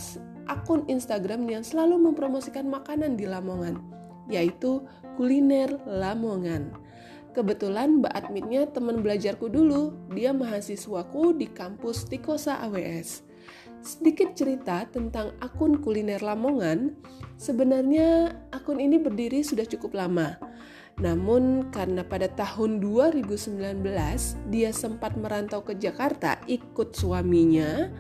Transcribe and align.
akun 0.51 0.85
Instagram 0.89 1.49
yang 1.49 1.65
selalu 1.65 2.01
mempromosikan 2.11 2.69
makanan 2.69 3.17
di 3.17 3.25
Lamongan, 3.29 3.81
yaitu 4.29 4.85
kuliner 5.17 5.71
Lamongan. 5.85 6.75
Kebetulan 7.35 7.99
Mbak 7.99 8.15
Adminnya 8.15 8.63
teman 8.71 9.03
belajarku 9.03 9.51
dulu, 9.51 9.91
dia 10.15 10.31
mahasiswaku 10.31 11.35
di 11.35 11.51
kampus 11.51 12.07
Tikosa 12.07 12.63
AWS. 12.63 13.27
Sedikit 13.83 14.33
cerita 14.39 14.87
tentang 14.87 15.35
akun 15.43 15.83
kuliner 15.83 16.23
Lamongan, 16.23 16.95
sebenarnya 17.35 18.39
akun 18.55 18.79
ini 18.79 19.03
berdiri 19.03 19.43
sudah 19.43 19.67
cukup 19.67 19.99
lama. 19.99 20.39
Namun 21.03 21.75
karena 21.75 22.07
pada 22.07 22.31
tahun 22.31 22.79
2019 22.79 23.83
dia 24.55 24.71
sempat 24.71 25.19
merantau 25.19 25.67
ke 25.67 25.75
Jakarta 25.75 26.39
ikut 26.47 26.95
suaminya, 26.95 27.91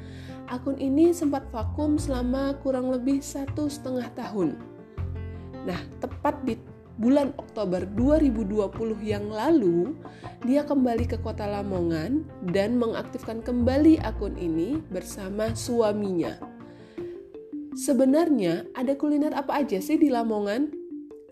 akun 0.48 0.76
ini 0.76 1.14
sempat 1.14 1.48
vakum 1.52 1.96
selama 1.96 2.56
kurang 2.60 2.92
lebih 2.92 3.20
satu 3.24 3.68
setengah 3.68 4.08
tahun. 4.16 4.56
Nah, 5.64 5.80
tepat 6.00 6.44
di 6.44 6.60
bulan 7.00 7.34
Oktober 7.40 7.82
2020 7.96 8.70
yang 9.02 9.26
lalu, 9.32 9.96
dia 10.46 10.62
kembali 10.62 11.10
ke 11.10 11.18
kota 11.18 11.48
Lamongan 11.48 12.22
dan 12.54 12.78
mengaktifkan 12.78 13.42
kembali 13.42 13.98
akun 14.04 14.36
ini 14.38 14.78
bersama 14.92 15.56
suaminya. 15.56 16.38
Sebenarnya 17.74 18.70
ada 18.78 18.94
kuliner 18.94 19.34
apa 19.34 19.66
aja 19.66 19.82
sih 19.82 19.98
di 19.98 20.06
Lamongan? 20.06 20.70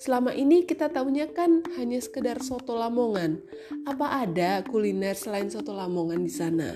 Selama 0.03 0.35
ini 0.35 0.67
kita 0.67 0.91
tahunya 0.91 1.31
kan 1.31 1.63
hanya 1.79 2.03
sekedar 2.03 2.43
soto 2.43 2.75
Lamongan. 2.75 3.39
Apa 3.87 4.27
ada 4.27 4.67
kuliner 4.67 5.15
selain 5.15 5.47
soto 5.47 5.71
Lamongan 5.71 6.27
di 6.27 6.33
sana? 6.33 6.75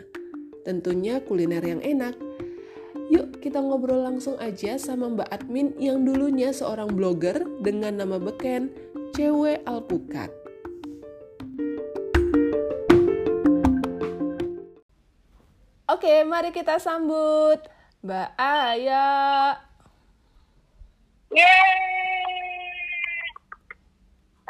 Tentunya 0.62 1.18
kuliner 1.18 1.62
yang 1.62 1.82
enak. 1.82 2.14
Yuk 3.06 3.38
kita 3.38 3.62
ngobrol 3.62 4.02
langsung 4.02 4.34
aja 4.42 4.74
sama 4.82 5.06
Mbak 5.06 5.30
Admin 5.30 5.78
yang 5.78 6.02
dulunya 6.02 6.50
seorang 6.50 6.90
blogger 6.90 7.38
dengan 7.62 8.02
nama 8.02 8.18
beken 8.18 8.74
Cewek 9.14 9.62
Alpukat. 9.62 10.34
Oke, 15.86 16.26
mari 16.26 16.50
kita 16.50 16.82
sambut 16.82 17.62
Mbak 18.02 18.34
Aya. 18.34 19.06
Yeay! 21.30 22.26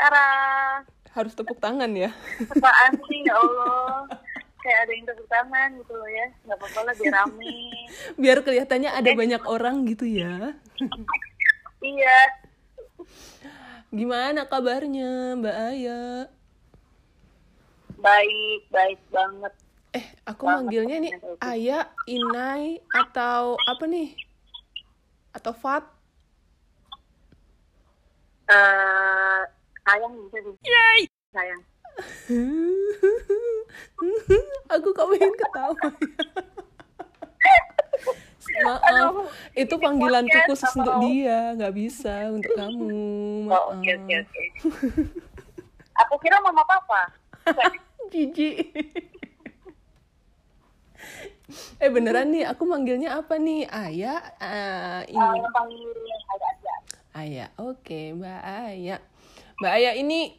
Tara! 0.00 0.28
Harus 1.12 1.36
tepuk 1.36 1.60
tangan 1.60 1.92
ya? 1.92 2.08
Apaan 2.56 2.92
sih, 3.04 3.20
ya 3.20 3.36
Allah. 3.36 4.25
Kayak 4.66 4.82
ada 4.82 4.92
yang 4.98 5.04
tepuk 5.06 5.28
tangan 5.30 5.68
gitu 5.78 5.92
loh 5.94 6.10
ya. 6.10 6.26
Gak 6.42 6.58
apa-apa 6.58 6.80
lah, 6.82 6.94
biar 6.98 7.14
rame. 7.14 7.54
Biar 8.22 8.38
kelihatannya 8.42 8.90
ada 8.90 9.10
banyak 9.14 9.42
orang 9.46 9.86
gitu 9.86 10.10
ya. 10.10 10.58
iya. 11.78 12.18
Gimana 13.94 14.50
kabarnya 14.50 15.38
Mbak 15.38 15.56
Aya? 15.70 16.26
Baik, 18.02 18.60
baik 18.74 18.98
banget. 19.14 19.54
Eh, 19.94 20.06
aku 20.26 20.50
manggilnya 20.50 20.98
nih 20.98 21.12
Aya, 21.38 21.86
Inai, 22.10 22.82
atau 22.90 23.54
apa 23.70 23.86
nih? 23.86 24.18
Atau 25.30 25.54
Fat? 25.54 25.86
Eh, 28.50 29.40
sayang 29.86 30.12
bisa 30.26 30.38
sih. 30.42 30.54
Yay! 30.66 31.00
Sayang. 31.30 31.62
aku 34.74 34.88
kok 34.92 35.08
pengen 35.08 35.32
ketawa 35.32 35.88
Maaf, 38.56 39.28
itu 39.52 39.74
panggilanku 39.76 40.32
khusus 40.48 40.72
untuk 40.80 40.96
dia, 41.04 41.52
nggak 41.60 41.76
bisa 41.76 42.32
untuk 42.32 42.56
kamu. 42.58 42.88
Oh, 43.52 43.52
Maaf. 43.52 43.76
oke, 43.76 43.90
oke, 44.00 44.14
oke. 44.16 44.42
Aku 46.06 46.14
kira 46.24 46.40
mama 46.40 46.64
papa. 46.64 47.12
Jijik. 48.12 48.72
eh 51.76 51.90
beneran 51.92 52.32
nih, 52.32 52.48
aku 52.48 52.64
manggilnya 52.64 53.20
apa 53.20 53.36
nih? 53.36 53.68
Ayah, 53.68 54.24
ah, 54.40 55.04
Uh, 55.04 55.04
ini. 55.04 55.44
aja. 56.32 56.72
Ayah, 57.12 57.48
oke 57.60 58.16
Mbak 58.16 58.40
Ayah. 58.40 59.00
Mbak 59.60 59.72
Ayah 59.72 59.92
ini 59.96 60.36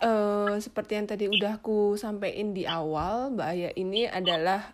eh, 0.00 0.54
seperti 0.62 0.96
yang 0.96 1.06
tadi 1.10 1.28
udah 1.28 1.60
aku 1.60 1.98
sampaikan 2.00 2.56
di 2.56 2.64
awal, 2.64 3.34
Mbak 3.36 3.48
Ayah 3.52 3.72
ini 3.76 4.08
adalah 4.08 4.72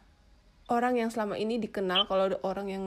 orang 0.68 1.00
yang 1.00 1.08
selama 1.08 1.40
ini 1.40 1.56
dikenal 1.56 2.04
kalau 2.06 2.28
ada 2.28 2.38
orang 2.44 2.68
yang 2.68 2.84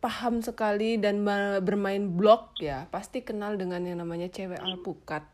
paham 0.00 0.40
sekali 0.44 0.96
dan 0.96 1.20
ma- 1.20 1.60
bermain 1.60 2.04
blog 2.16 2.56
ya, 2.58 2.88
pasti 2.88 3.20
kenal 3.20 3.60
dengan 3.60 3.84
yang 3.84 4.00
namanya 4.00 4.28
cewek 4.32 4.60
alpukat. 4.60 5.24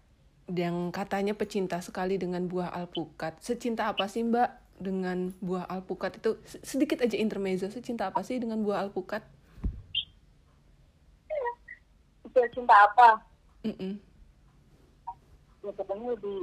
Yang 0.51 0.91
katanya 0.91 1.33
pecinta 1.39 1.79
sekali 1.79 2.19
dengan 2.19 2.45
buah 2.51 2.75
alpukat. 2.75 3.39
Secinta 3.39 3.89
apa 3.89 4.11
sih 4.11 4.27
Mbak 4.27 4.51
dengan 4.83 5.31
buah 5.39 5.71
alpukat 5.71 6.19
itu? 6.19 6.37
Sedikit 6.67 6.99
aja 7.01 7.15
intermezzo, 7.15 7.71
secinta 7.71 8.11
apa 8.11 8.27
sih 8.27 8.43
dengan 8.43 8.61
buah 8.67 8.83
alpukat? 8.83 9.23
Itu 12.27 12.41
cinta 12.51 12.75
apa? 12.91 13.23
Mm-mm. 13.63 14.12
Ya 15.63 15.71
pokoknya 15.73 16.07
lebih 16.19 16.39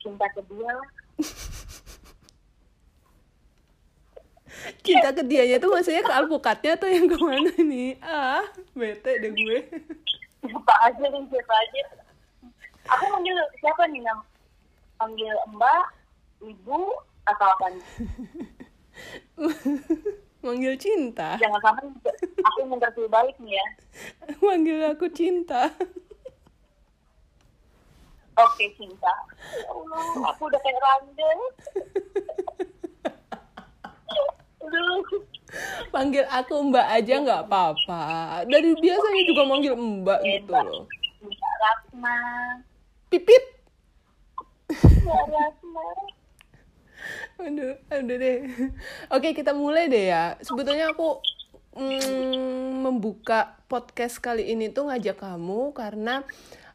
cinta 0.00 0.26
ke 0.32 0.40
dia 0.48 0.68
lah. 0.68 0.88
cinta 4.84 5.08
ke 5.14 5.22
dianya 5.24 5.56
tuh 5.56 5.72
maksudnya 5.72 6.04
ke 6.04 6.12
alpukatnya 6.12 6.76
atau 6.76 6.88
yang 6.90 7.06
ke 7.08 7.16
mana 7.16 7.54
nih 7.54 7.96
ah 8.02 8.44
bete 8.76 9.22
deh 9.22 9.32
gue 9.32 9.58
Siapa 10.40 10.74
aja 10.88 11.04
nih, 11.04 11.20
siapa 11.28 11.52
aja. 11.52 11.82
Aku 12.96 13.04
manggil 13.12 13.36
siapa 13.60 13.84
nih, 13.92 14.00
Nam? 14.00 14.24
Panggil 14.96 15.36
mbak, 15.52 15.84
ibu, 16.40 16.96
atau 17.28 17.46
apa 17.46 17.66
nih? 17.76 17.84
manggil 20.44 20.72
cinta 20.80 21.36
Jangan 21.36 21.60
sampai 21.60 21.84
aku 22.40 22.60
mengerti 22.64 23.04
balik 23.12 23.36
nih 23.36 23.52
ya. 23.52 23.66
manggil 24.48 24.80
aku 24.88 25.12
cinta 25.12 25.76
Oke, 28.38 28.64
cinta. 28.78 29.14
Ya 29.56 29.66
Allah, 29.66 30.30
aku 30.30 30.46
udah 30.46 30.60
kayak 30.62 30.80
rande. 30.80 31.30
Aduh. 34.60 35.02
panggil 35.90 36.22
aku 36.30 36.54
mbak 36.70 36.86
aja 36.86 37.14
nggak 37.18 37.42
apa-apa 37.50 38.00
dari 38.46 38.70
biasanya 38.78 39.22
juga 39.26 39.42
manggil 39.42 39.74
mbak 39.74 40.20
gitu 40.22 40.52
loh 40.54 40.86
Mbak 41.20 41.54
Ratna. 41.60 42.18
pipit 43.12 43.44
Mbak 44.70 45.24
Ratna. 45.26 45.86
aduh 47.40 47.74
aduh 47.90 48.16
deh 48.16 48.38
oke 49.10 49.28
kita 49.34 49.52
mulai 49.56 49.90
deh 49.90 50.12
ya 50.12 50.38
sebetulnya 50.44 50.94
aku 50.94 51.18
mm, 51.74 52.86
membuka 52.86 53.58
podcast 53.66 54.22
kali 54.22 54.54
ini 54.54 54.70
tuh 54.70 54.86
ngajak 54.88 55.18
kamu 55.18 55.74
karena 55.74 56.22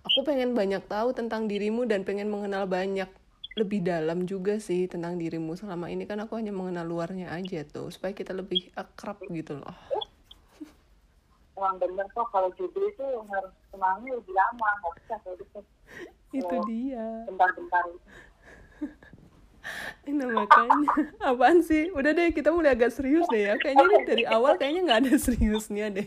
aku 0.05 0.19
pengen 0.21 0.53
banyak 0.53 0.85
tahu 0.85 1.11
tentang 1.17 1.49
dirimu 1.49 1.89
dan 1.89 2.05
pengen 2.05 2.29
mengenal 2.29 2.69
banyak 2.69 3.09
lebih 3.55 3.81
dalam 3.81 4.27
juga 4.27 4.59
sih 4.59 4.85
tentang 4.85 5.15
dirimu 5.17 5.55
selama 5.55 5.87
ini 5.89 6.05
kan 6.05 6.19
aku 6.21 6.37
hanya 6.37 6.51
mengenal 6.51 6.85
luarnya 6.85 7.31
aja 7.31 7.63
tuh 7.65 7.89
supaya 7.89 8.11
kita 8.11 8.35
lebih 8.35 8.69
akrab 8.77 9.17
gitu 9.31 9.59
loh 9.59 9.77
Emang 11.55 11.79
bener 11.79 12.03
kok 12.11 12.27
kalau 12.35 12.51
judul 12.59 12.83
itu 12.91 13.07
harus 13.31 13.53
kenalnya 13.71 14.11
lebih 14.11 14.33
lama. 14.35 14.69
Nggak 14.75 14.93
bisa 14.99 15.15
kayak 15.23 15.37
gitu. 15.39 15.59
itu 16.43 16.55
dia 16.67 17.07
Bentar-bentar. 17.31 17.83
nah 20.05 20.29
makanya 20.29 20.93
apaan 21.25 21.65
sih 21.65 21.89
udah 21.89 22.13
deh 22.13 22.29
kita 22.35 22.53
mulai 22.53 22.77
agak 22.77 22.93
serius 22.93 23.25
deh 23.33 23.49
ya 23.49 23.57
kayaknya 23.57 23.85
ini 23.89 23.97
dari 24.05 24.23
awal 24.29 24.53
kayaknya 24.61 24.81
nggak 24.85 24.99
ada 25.01 25.13
seriusnya 25.17 25.85
deh 25.89 26.05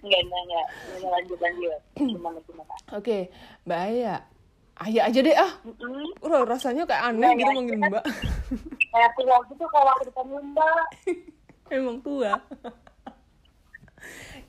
Enggak, 0.00 0.20
enggak, 0.22 0.40
enggak. 0.42 0.66
Enggak, 0.90 1.10
lanjut, 1.10 1.38
lanjut. 1.38 1.80
Gimana, 1.94 2.38
gimana? 2.42 2.74
oke 2.90 3.18
mbak 3.62 3.80
Aya 3.86 4.14
Ayah 4.80 5.02
aja 5.06 5.20
deh 5.20 5.36
ah 5.36 5.52
Mm-mm. 5.62 6.08
Udah, 6.18 6.40
rasanya 6.42 6.82
kayak 6.82 7.04
aneh 7.06 7.28
Iya, 7.28 7.36
gitu 7.36 7.46
iya. 7.46 7.54
manggil 7.54 7.78
mbak 7.82 8.04
Kayak 8.90 9.10
tua 9.12 9.36
gitu 9.46 9.64
kalau 9.66 9.90
aku 9.90 10.02
dipanggil 10.06 10.40
mbak. 10.42 10.84
emang 11.70 11.96
tua 12.00 12.32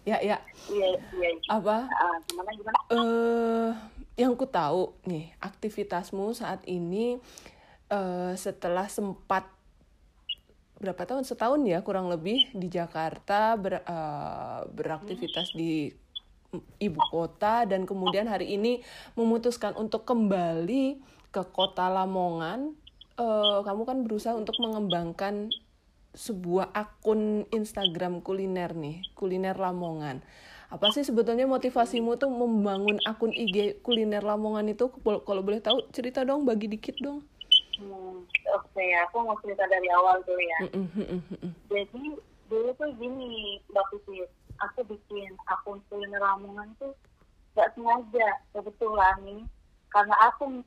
ya 0.01 0.17
ya 0.19 0.37
Iya, 0.65 0.87
iya. 1.11 1.29
apa 1.47 1.85
Ah, 1.85 2.15
gimana, 2.23 2.49
gimana? 2.51 2.77
eh 2.89 3.69
yang 4.17 4.33
ku 4.33 4.45
tahu 4.45 4.95
nih 5.03 5.35
aktivitasmu 5.37 6.31
saat 6.31 6.63
ini 6.65 7.19
eh 7.87 8.33
setelah 8.35 8.87
sempat 8.87 9.45
berapa 10.81 11.05
tahun? 11.05 11.23
Setahun 11.23 11.61
ya 11.69 11.85
kurang 11.85 12.09
lebih 12.09 12.49
di 12.57 12.67
Jakarta 12.67 13.53
ber- 13.53 13.85
eh, 13.85 14.61
beraktivitas 14.73 15.53
di 15.53 15.93
ibu 16.81 16.99
kota 17.13 17.63
dan 17.63 17.87
kemudian 17.87 18.27
hari 18.27 18.57
ini 18.57 18.83
memutuskan 19.15 19.77
untuk 19.77 20.03
kembali 20.03 20.99
ke 21.29 21.43
kota 21.53 21.87
Lamongan. 21.87 22.73
Eh, 23.15 23.59
kamu 23.61 23.81
kan 23.85 23.97
berusaha 24.01 24.33
untuk 24.33 24.57
mengembangkan 24.57 25.53
sebuah 26.11 26.75
akun 26.75 27.47
Instagram 27.55 28.19
kuliner 28.19 28.75
nih 28.75 29.05
kuliner 29.15 29.55
Lamongan. 29.55 30.19
Apa 30.71 30.91
sih 30.91 31.03
sebetulnya 31.03 31.47
motivasimu 31.47 32.15
tuh 32.19 32.31
membangun 32.31 32.99
akun 33.05 33.31
IG 33.31 33.79
kuliner 33.85 34.25
Lamongan 34.25 34.67
itu? 34.71 34.91
Kalau 35.03 35.41
boleh 35.45 35.61
tahu 35.63 35.87
cerita 35.95 36.25
dong 36.25 36.43
bagi 36.43 36.67
dikit 36.67 36.99
dong 36.99 37.30
Hmm, 37.81 38.21
Oke, 38.61 38.85
aku 39.09 39.15
mau 39.25 39.33
cerita 39.41 39.65
dari 39.65 39.89
awal 39.89 40.21
dulu 40.21 40.37
ya. 40.37 40.59
Mm-mm, 40.69 40.87
mm-mm. 40.93 41.51
Jadi, 41.73 42.03
dulu 42.45 42.69
tuh 42.77 42.89
gini, 43.01 43.57
Mbak 43.73 43.85
Putri. 43.89 44.21
Aku 44.69 44.85
bikin 44.85 45.33
akun 45.49 45.81
kuliner 45.89 46.21
Lamongan 46.21 46.69
tuh 46.77 46.93
gak 47.57 47.73
sengaja. 47.73 48.37
Kebetulan 48.53 49.17
nih, 49.25 49.41
karena 49.89 50.15
aku 50.29 50.61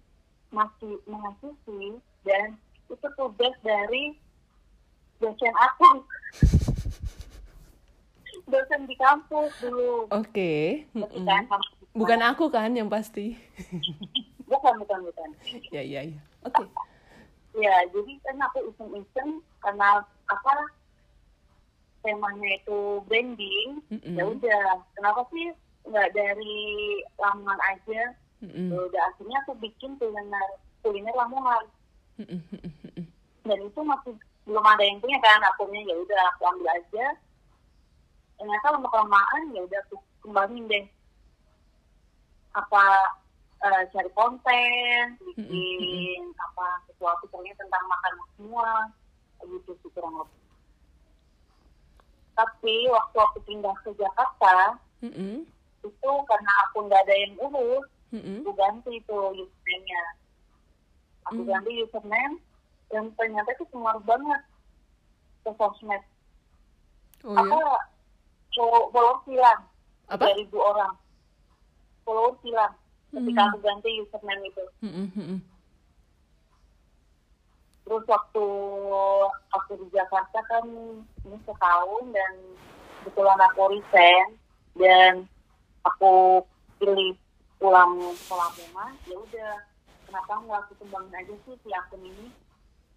masih 0.50 0.98
mahasiswi 1.06 2.02
dan 2.26 2.58
itu 2.90 3.06
tugas 3.14 3.54
dari 3.62 4.18
dosen 5.22 5.54
aku. 5.54 6.02
dosen 8.50 8.90
di 8.90 8.98
kampus 8.98 9.54
dulu. 9.62 10.10
Oke, 10.10 10.82
mm-mm. 10.90 11.22
kan, 11.22 11.46
bukan 11.94 12.20
aku 12.26 12.50
kan 12.50 12.74
yang 12.74 12.90
pasti 12.90 13.38
bukan 14.50 14.74
bukan 14.82 14.98
bukan 15.06 15.28
ya 15.74 15.82
ya 15.82 16.02
ya 16.02 16.20
oke 16.42 16.66
ya 17.54 17.74
jadi 17.94 18.12
kan 18.26 18.36
aku 18.50 18.58
iseng-iseng 18.74 19.38
karena 19.62 20.02
apa 20.26 20.54
temanya 22.02 22.50
itu 22.60 23.00
branding 23.06 23.80
Mm-mm. 23.88 24.14
ya 24.18 24.24
udah 24.28 24.64
kenapa 24.98 25.22
sih 25.30 25.54
nggak 25.86 26.12
dari 26.12 26.56
Lamongan 27.16 27.60
aja 27.72 28.02
Mm-mm. 28.42 28.68
ya 28.74 28.78
udah 28.90 29.02
akhirnya 29.14 29.38
aku 29.46 29.52
bikin 29.62 29.96
kuliner 29.96 30.48
kuliner 30.82 31.14
Lamongan 31.14 31.64
mm-mm, 32.20 32.40
mm-mm. 32.42 33.04
dan 33.46 33.58
itu 33.62 33.80
masih 33.80 34.12
belum 34.44 34.64
ada 34.66 34.84
yang 34.84 35.00
punya 35.00 35.18
kan 35.24 35.40
akunnya 35.54 35.80
ya 35.88 35.96
udah 35.96 36.22
aku 36.36 36.42
ambil 36.52 36.68
aja 36.74 37.06
ternyata 38.36 38.66
lama 38.76 38.88
kelamaan 38.92 39.42
ya 39.56 39.60
udah 39.64 39.80
aku 39.88 39.96
kembangin 40.20 40.68
deh 40.68 40.84
apa 42.52 42.84
eh, 43.64 43.82
cari 43.88 44.10
konten 44.12 45.04
bikin 45.34 46.22
apa 46.36 46.66
sesuatu 46.86 47.24
pokoknya 47.26 47.56
tentang 47.56 47.84
makanan 47.84 48.26
semua 48.36 48.70
gitu 49.42 49.72
sih 49.78 49.90
kurang 49.90 50.20
lebih. 50.20 50.42
Tapi 52.34 52.74
waktu 52.90 53.16
aku 53.16 53.38
pindah 53.44 53.76
ke 53.80 53.90
Jakarta 53.94 54.76
Mm-mm, 55.00 55.44
itu 55.80 56.12
karena 56.26 56.52
aku 56.66 56.76
nggak 56.84 57.02
ada 57.04 57.14
yang 57.14 57.32
urus 57.38 57.86
mm-mm. 58.10 58.40
aku 58.42 58.50
ganti 58.54 58.92
itu 58.94 59.16
username-nya. 59.36 60.04
Aku 61.24 61.40
Hmm. 61.40 61.48
ganti 61.48 61.70
username 61.80 62.36
dan 62.88 63.08
ternyata 63.14 63.48
itu 63.50 63.64
pengaruh 63.70 64.02
banget 64.02 64.42
ke 65.40 65.50
sosmed. 65.54 66.02
Oh 67.24 67.32
apa? 67.32 67.48
Ya 67.48 67.72
follow- 68.54 68.88
follower 68.90 69.18
hilang 69.24 69.60
Apa? 70.06 70.24
ribu 70.36 70.58
orang. 70.58 70.94
Follower 72.02 72.36
hilang 72.40 72.74
ketika 73.14 73.42
Hmm. 73.46 73.48
aku 73.54 73.58
ganti 73.62 73.90
username 74.02 74.44
itu. 74.50 74.64
Mm-mm, 74.82 75.08
mm-mm. 75.14 75.40
terus 77.84 78.04
waktu 78.08 78.46
aku 79.52 79.72
di 79.76 79.86
Jakarta 79.92 80.40
kan 80.48 80.64
ini 81.28 81.36
setahun 81.44 82.04
dan 82.16 82.32
kebetulan 83.04 83.40
aku 83.44 83.60
resign 83.76 84.28
dan 84.80 85.12
aku 85.84 86.40
pilih 86.80 87.12
pulang 87.60 87.92
ke 88.16 88.34
Lamongan 88.34 88.92
ya 89.04 89.16
udah. 89.20 89.52
Kenapa 90.08 90.32
nggak 90.46 90.60
aku 90.64 90.72
kembangin 90.80 91.16
aja 91.16 91.34
sih 91.44 91.56
si 91.60 91.68
akun 91.76 92.00
ini? 92.00 92.32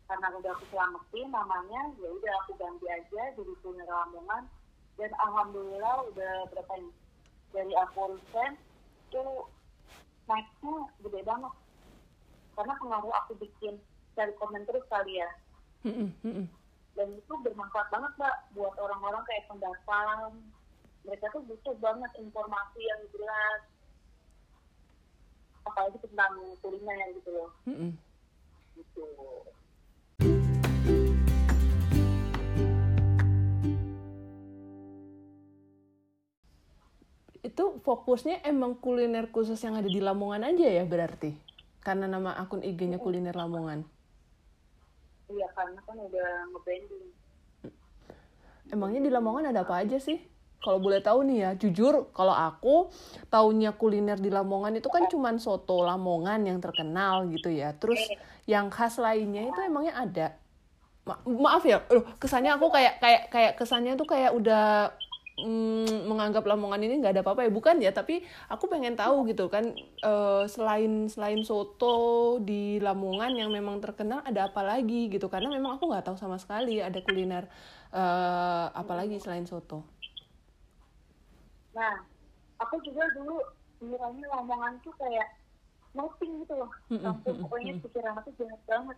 Karena 0.08 0.32
udah 0.40 0.52
aku 0.56 0.64
selamatin 0.72 1.28
namanya 1.36 1.82
ya 2.00 2.08
udah 2.08 2.34
aku 2.46 2.56
ganti 2.56 2.88
aja 2.88 3.22
jadi 3.36 3.54
kuliner 3.60 3.92
Lamongan. 3.92 4.48
Dan 4.96 5.12
alhamdulillah 5.20 6.08
udah 6.16 6.34
berapa 6.48 6.74
nih 6.80 6.96
dari 7.52 7.74
aku 7.76 8.16
resign 8.16 8.56
itu 9.12 9.24
naiknya 10.28 10.76
gede 11.02 11.22
banget. 11.24 11.54
Karena 12.54 12.74
pengaruh 12.78 13.14
aku 13.24 13.34
bikin 13.40 13.80
cari 14.14 14.34
komen 14.38 14.64
terus 14.68 14.84
kali 14.92 15.20
ya. 15.20 15.30
Dan 16.98 17.08
itu 17.14 17.34
bermanfaat 17.46 17.88
banget 17.94 18.12
mbak 18.18 18.36
buat 18.58 18.76
orang-orang 18.82 19.24
kayak 19.26 19.48
pendatang. 19.48 20.42
Mereka 21.06 21.32
tuh 21.32 21.44
butuh 21.48 21.76
banget 21.80 22.12
informasi 22.20 22.82
yang 22.82 23.02
jelas. 23.16 23.62
Apalagi 25.64 25.98
tentang 26.02 26.34
kuliner 26.60 27.14
gitu 27.16 27.30
loh. 27.32 27.50
Gitu 28.76 29.06
itu 37.48 37.80
fokusnya 37.82 38.44
emang 38.44 38.76
kuliner 38.76 39.32
khusus 39.32 39.58
yang 39.64 39.80
ada 39.80 39.88
di 39.88 40.04
Lamongan 40.04 40.44
aja 40.52 40.68
ya 40.68 40.84
berarti 40.84 41.32
karena 41.80 42.06
nama 42.12 42.36
akun 42.36 42.60
IG-nya 42.60 43.00
kuliner 43.00 43.34
Lamongan 43.34 43.88
iya 45.32 45.48
karena 45.56 45.80
kan 45.88 45.96
udah 45.96 46.30
nge-branding 46.52 47.08
Emangnya 48.68 49.00
di 49.00 49.12
Lamongan 49.12 49.56
ada 49.56 49.64
apa 49.64 49.80
aja 49.80 49.96
sih? 50.00 50.20
Kalau 50.58 50.82
boleh 50.82 51.00
tahu 51.00 51.24
nih 51.24 51.38
ya, 51.40 51.52
jujur 51.56 52.12
kalau 52.12 52.34
aku 52.34 52.92
taunya 53.32 53.72
kuliner 53.72 54.18
di 54.20 54.28
Lamongan 54.28 54.76
itu 54.82 54.90
kan 54.92 55.08
cuman 55.08 55.40
soto 55.40 55.86
Lamongan 55.86 56.44
yang 56.44 56.60
terkenal 56.60 57.30
gitu 57.32 57.48
ya. 57.48 57.72
Terus 57.78 58.02
yang 58.50 58.68
khas 58.68 59.00
lainnya 59.00 59.48
itu 59.48 59.60
emangnya 59.64 59.94
ada. 59.96 60.28
Ma- 61.08 61.24
maaf 61.24 61.64
ya, 61.64 61.80
loh, 61.88 62.04
kesannya 62.20 62.52
aku 62.60 62.68
kayak 62.68 63.00
kayak 63.00 63.22
kayak 63.32 63.54
kesannya 63.56 63.96
tuh 63.96 64.08
kayak 64.10 64.36
udah 64.36 64.92
mm, 65.38 66.10
menganggap 66.10 66.44
Lamongan 66.50 66.82
ini 66.86 66.94
nggak 67.02 67.14
ada 67.18 67.22
apa-apa 67.26 67.42
ya, 67.48 67.52
bukan 67.54 67.76
ya? 67.82 67.92
Tapi 67.94 68.22
aku 68.54 68.66
pengen 68.72 68.94
tahu 68.98 69.16
gitu 69.30 69.48
kan 69.54 69.66
eh, 70.04 70.44
selain 70.50 71.08
selain 71.14 71.42
soto 71.46 72.38
di 72.42 72.78
Lamongan 72.86 73.32
yang 73.38 73.50
memang 73.54 73.78
terkenal 73.84 74.20
ada 74.26 74.50
apa 74.50 74.62
lagi 74.66 75.08
gitu? 75.14 75.28
Karena 75.34 75.50
memang 75.54 75.78
aku 75.78 75.90
nggak 75.90 76.06
tahu 76.12 76.18
sama 76.20 76.38
sekali 76.42 76.82
ada 76.84 77.00
kuliner 77.06 77.46
eh 77.94 78.66
apa 78.82 78.94
lagi 79.00 79.16
selain 79.24 79.48
soto. 79.48 79.80
nah 81.76 81.96
aku 82.64 82.76
juga 82.86 83.04
dulu 83.16 83.36
ngiranya 83.84 84.26
Lamongan 84.34 84.74
tuh 84.84 84.94
kayak 84.98 85.28
nothing 85.94 86.32
gitu 86.44 86.54
loh 86.58 86.72
mm-mm, 86.92 87.16
pokoknya 87.44 87.74
pikiran 87.84 88.16
aku 88.20 88.30
jahat 88.40 88.62
banget 88.70 88.98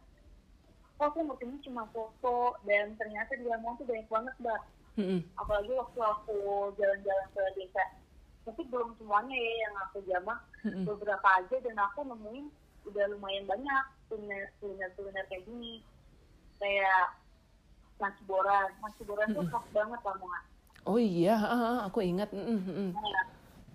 kok 0.97 1.05
aku 1.09 1.19
ngertinya 1.27 1.57
cuma 1.65 1.83
foto 1.93 2.37
dan 2.67 2.95
ternyata 2.99 3.31
di 3.39 3.45
Lamongan 3.47 3.77
tuh 3.81 3.87
banyak 3.89 4.07
banget 4.09 4.35
mbak 4.43 4.61
Mm-mm. 4.99 5.19
apalagi 5.39 5.71
waktu 5.71 5.99
aku 6.03 6.37
jalan-jalan 6.75 7.27
ke 7.31 7.41
desa 7.55 7.85
tapi 8.43 8.61
belum 8.67 8.91
semuanya 8.99 9.37
ya 9.39 9.53
yang 9.63 9.75
aku 9.87 9.97
jamah 10.03 10.39
Mm-mm. 10.67 10.83
beberapa 10.83 11.27
aja 11.39 11.55
dan 11.63 11.77
aku 11.79 12.03
nemuin 12.03 12.51
udah 12.91 13.03
lumayan 13.15 13.47
banyak 13.47 13.83
kuliner 14.11 14.51
kuliner 14.59 14.91
kuliner 14.99 15.23
kayak 15.31 15.47
gini 15.47 15.79
kayak 16.59 17.15
nasi 17.99 18.21
boran 18.27 18.67
nasi 18.83 19.01
boran 19.07 19.31
tuh 19.31 19.47
khas 19.47 19.65
banget 19.71 19.99
Lamongan 20.03 20.43
Oh 20.87 20.95
iya, 20.95 21.35
ah, 21.35 21.85
aku 21.91 21.99
ingat. 22.01 22.31
Mm, 22.31 22.39
mm, 22.39 22.61
mm, 22.65 22.91
nah, 22.95 23.25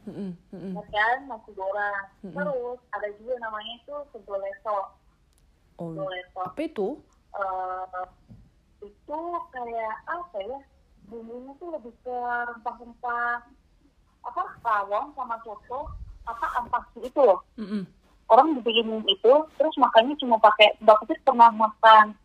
mm, 0.08 0.32
mm, 0.50 0.72
mm. 0.72 0.74
kan 0.88 1.18
nasi 1.28 1.52
boran 1.52 2.04
Mm-mm. 2.24 2.36
terus 2.36 2.80
ada 2.92 3.08
juga 3.16 3.34
namanya 3.40 3.72
itu 3.80 3.96
segoleso 4.12 5.00
Oh, 5.74 6.06
apa 6.38 6.60
itu? 6.62 7.02
Eh, 7.34 8.06
itu 8.86 9.20
kayak 9.50 9.96
apa 10.06 10.38
ya 10.38 10.58
bumbunya 11.04 11.52
tuh 11.56 11.68
lebih 11.70 11.92
ke 12.00 12.16
rempah-rempah 12.48 13.44
apa 14.24 14.42
rawon 14.60 15.12
sama 15.12 15.36
soto 15.40 15.90
apa 16.24 16.46
ampas 16.56 16.84
itu 16.98 17.20
loh 17.20 17.44
Mm, 17.54 17.68
mm. 17.70 17.84
orang 18.26 18.56
dibikin 18.56 18.88
itu 19.04 19.32
terus 19.54 19.74
makannya 19.76 20.16
cuma 20.16 20.36
pakai 20.38 20.72
mbak 20.80 20.96
Putih 20.98 21.20
pernah 21.20 21.52
makan 21.52 22.16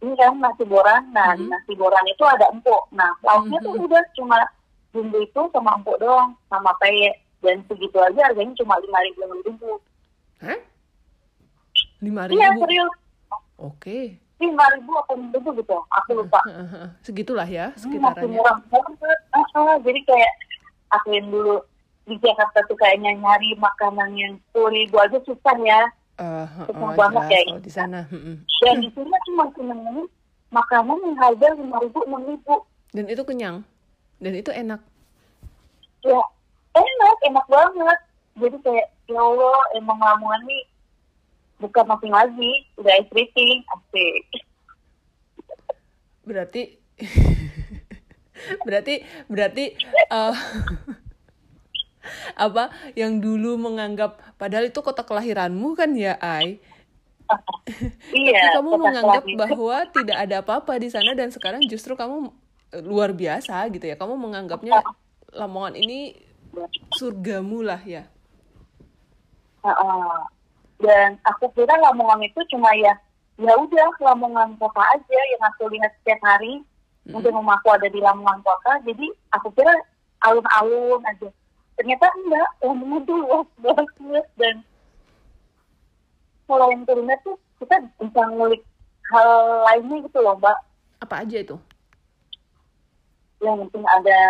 ini 0.00 0.16
kan 0.16 0.34
nasi 0.34 0.64
boran 0.64 1.12
nah 1.12 1.36
di 1.36 1.44
Mhm. 1.44 1.52
nasi 1.52 1.72
boran 1.74 2.06
itu 2.06 2.24
ada 2.24 2.48
empuk 2.48 2.88
nah 2.90 3.12
lauknya 3.20 3.60
tuh 3.60 3.76
Mhm. 3.76 3.84
udah 3.84 4.02
cuma 4.12 4.38
bumbu 4.90 5.18
itu 5.20 5.40
sama 5.52 5.76
empuk 5.76 5.96
doang 5.96 6.32
sama 6.48 6.72
peye 6.76 7.12
dan 7.38 7.60
segitu 7.64 7.96
aja 7.96 8.20
harganya 8.24 8.54
cuma 8.54 8.78
lima 8.78 8.98
ribu 9.02 9.20
ribu 9.42 9.70
Hah? 10.40 10.58
Lima 12.00 12.26
iya 12.26 12.50
ribu. 12.50 12.60
serius 12.60 12.92
Oke. 13.56 14.18
Lima 14.42 14.64
ribu 14.72 14.90
atau 14.96 15.14
enam 15.14 15.30
ribu 15.30 15.48
gitu 15.54 15.76
aku 15.88 16.10
lupa 16.14 16.40
Segitulah 17.00 17.44
ya 17.44 17.70
masih 17.70 17.86
sekitarannya. 17.88 18.28
murah 18.32 18.58
banget 18.66 19.18
Ah, 19.54 19.76
jadi 19.78 20.00
kayak 20.02 20.32
aku 20.90 21.08
yang 21.12 21.28
dulu 21.28 21.56
di 22.02 22.18
Jakarta 22.18 22.58
tuh 22.64 22.74
kayaknya 22.74 23.14
nyari 23.14 23.54
makanan 23.56 24.10
yang 24.12 24.32
sepuluh 24.42 24.70
ribu 24.70 24.96
aja 24.98 25.18
susah 25.22 25.56
ya 25.58 25.80
Eh, 26.14 26.46
Susah 26.62 26.76
oh, 26.76 26.92
banget 26.92 27.18
jelas 27.18 27.30
kayak 27.32 27.46
di 27.58 27.70
sana. 27.72 28.00
mm-mm. 28.06 28.36
dan 28.60 28.76
di 28.78 28.88
sini 28.90 29.16
cuma 29.24 29.44
senengnya 29.50 30.04
makanan 30.50 30.98
yang 31.00 31.16
harga 31.16 31.46
lima 31.54 31.76
ribu 31.78 31.98
enam 32.04 32.22
ribu 32.26 32.54
Dan 32.90 33.08
itu 33.08 33.22
kenyang. 33.22 33.64
Dan 34.18 34.32
itu 34.34 34.52
enak. 34.52 34.80
ya 36.02 36.20
enak 36.72 37.16
enak 37.24 37.46
banget 37.46 37.98
jadi 38.34 38.56
kayak 38.60 38.86
ya 39.06 39.18
Allah 39.18 39.56
emang 39.72 39.96
Lamongan 39.96 40.42
nih 40.44 40.62
bukan 41.62 41.84
masing 41.86 42.10
lagi 42.10 42.52
udah 42.76 42.94
everything 42.98 43.62
asik 43.70 44.22
Berarti 46.22 46.62
berarti 48.66 48.94
berarti 49.26 49.64
eh, 50.10 50.34
apa 52.46 52.64
yang 52.98 53.22
dulu 53.22 53.54
menganggap 53.56 54.18
padahal 54.34 54.66
itu 54.66 54.82
kota 54.82 55.06
kelahiranmu 55.06 55.74
kan 55.74 55.94
ya 55.94 56.18
Ai 56.18 56.58
iya 58.12 58.50
Tapi 58.50 58.54
kamu 58.58 58.70
menganggap 58.76 59.22
kelahiran. 59.24 59.40
bahwa 59.40 59.76
tidak 59.94 60.16
ada 60.18 60.36
apa-apa 60.42 60.72
di 60.78 60.88
sana 60.90 61.14
dan 61.14 61.30
sekarang 61.30 61.62
justru 61.66 61.94
kamu 61.94 62.30
eh, 62.74 62.82
luar 62.82 63.14
biasa 63.14 63.62
gitu 63.70 63.86
ya 63.86 63.94
kamu 63.94 64.18
menganggapnya 64.18 64.82
Lamongan 65.32 65.78
ini 65.78 66.12
surgamu 66.92 67.64
lah 67.64 67.80
ya 67.80 68.04
Heeh. 69.62 70.41
Dan 70.82 71.14
aku 71.24 71.46
kira 71.54 71.70
Lamongan 71.78 72.26
itu 72.26 72.42
cuma 72.50 72.74
ya 72.74 72.92
ya 73.38 73.54
udah 73.54 73.88
Lamongan 74.02 74.58
kota 74.58 74.82
aja 74.92 75.18
yang 75.32 75.42
aku 75.54 75.70
lihat 75.70 75.94
setiap 76.02 76.20
hari. 76.26 76.60
Mungkin 77.06 77.34
rumah 77.34 77.58
aku 77.62 77.70
ada 77.74 77.86
di 77.86 78.02
Lamongan 78.02 78.42
kota. 78.42 78.82
Jadi 78.82 79.06
aku 79.34 79.48
kira 79.54 79.72
alun-alun 80.26 81.02
aja. 81.06 81.30
Ternyata 81.78 82.06
enggak 82.18 82.48
Lamongan 82.66 83.02
tuh 83.06 83.16
luas 83.22 83.48
banget. 83.62 84.26
Dan 84.36 84.56
selain 86.50 86.80
kuliner 86.84 87.18
tuh 87.22 87.38
kita 87.62 87.78
bisa 88.02 88.22
ngulik 88.34 88.62
hal 89.14 89.30
lainnya 89.70 90.02
gitu 90.02 90.18
loh 90.18 90.34
mbak. 90.36 90.58
Apa 91.02 91.22
aja 91.22 91.38
itu? 91.38 91.56
Yang 93.42 93.66
penting 93.66 93.84
ada 93.90 94.20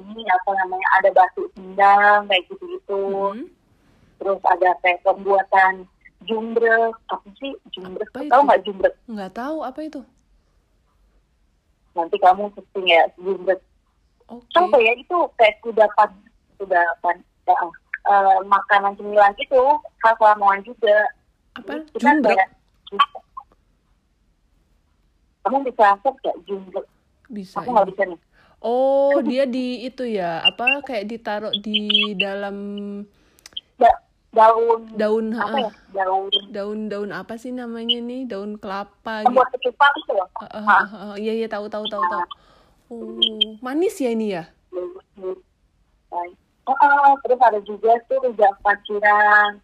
ini 0.00 0.22
apa 0.32 0.50
namanya 0.64 0.88
ada 1.00 1.10
batu 1.12 1.44
sindang 1.52 2.24
kayak 2.28 2.44
gitu 2.48 2.64
gitu 2.78 3.00
Mhm. 3.36 3.48
terus 4.16 4.40
ada 4.48 4.70
kayak 4.80 5.02
pembuatan 5.04 5.84
jumbrek 6.24 6.94
apa 7.06 7.28
sih? 7.36 7.52
Jumbrek 7.70 8.08
Apa 8.08 8.24
tahu 8.26 8.42
nggak 8.44 8.62
jumbrek 8.62 8.94
nggak 9.06 9.32
tahu 9.32 9.56
apa 9.60 9.80
itu? 9.80 10.00
Nanti 11.92 12.16
kamu 12.16 12.48
searching 12.50 12.86
ya 12.86 13.02
jumbrek 13.14 13.60
oke. 14.26 14.44
Apa 14.52 14.76
ya? 14.76 14.92
Itu 14.94 15.16
kayak 15.34 15.60
kudapan 15.60 16.10
kudapan 16.56 17.16
ya, 17.42 17.56
eh, 18.04 18.38
makanan 18.44 18.94
cemilan 18.94 19.34
itu 19.36 19.60
khas 19.98 20.18
Lamongan 20.18 20.60
juga. 20.62 20.96
Apa? 21.54 21.84
Kita 21.90 22.00
jumbrek 22.00 22.34
kayak- 22.34 22.52
kamu 25.42 25.58
bisa 25.66 25.86
search 25.98 26.18
gak 26.22 26.36
jumbrek 26.46 26.86
bisa 27.26 27.58
aku 27.58 27.68
nggak 27.68 27.82
ini. 27.82 27.90
bisa 27.90 28.02
nih. 28.06 28.20
Oh 28.62 29.18
dia 29.26 29.44
di 29.44 29.82
itu 29.82 30.06
ya 30.06 30.38
apa 30.40 30.80
kayak 30.82 31.08
ditaruh 31.08 31.50
di 31.56 31.90
dalam 32.14 32.56
Da- 33.02 33.20
daun 34.32 34.80
daun 34.96 35.26
apa 35.36 35.56
ya? 35.60 35.72
Daun. 35.92 36.32
Daun-daun 36.48 37.10
apa 37.12 37.36
sih 37.36 37.52
namanya 37.52 38.00
nih 38.00 38.24
daun 38.24 38.56
kelapa 38.56 39.28
gitu. 39.28 39.36
buat 39.36 39.48
ketupat 39.52 39.92
itu 40.00 40.12
loh 40.16 40.28
ah, 40.40 41.14
iya 41.20 41.36
iya 41.36 41.48
tahu 41.52 41.68
tahu 41.68 41.84
tahu 41.92 42.00
tahu. 42.00 42.24
Oh 42.92 43.20
manis 43.60 44.00
ya 44.00 44.10
ini 44.12 44.36
ya? 44.40 44.48
Oh, 46.62 46.78
oh, 46.78 47.12
terus 47.26 47.40
ada 47.42 47.60
juga 47.66 47.92
tuh 48.06 48.22
rujak 48.22 48.54
paciran. 48.62 49.58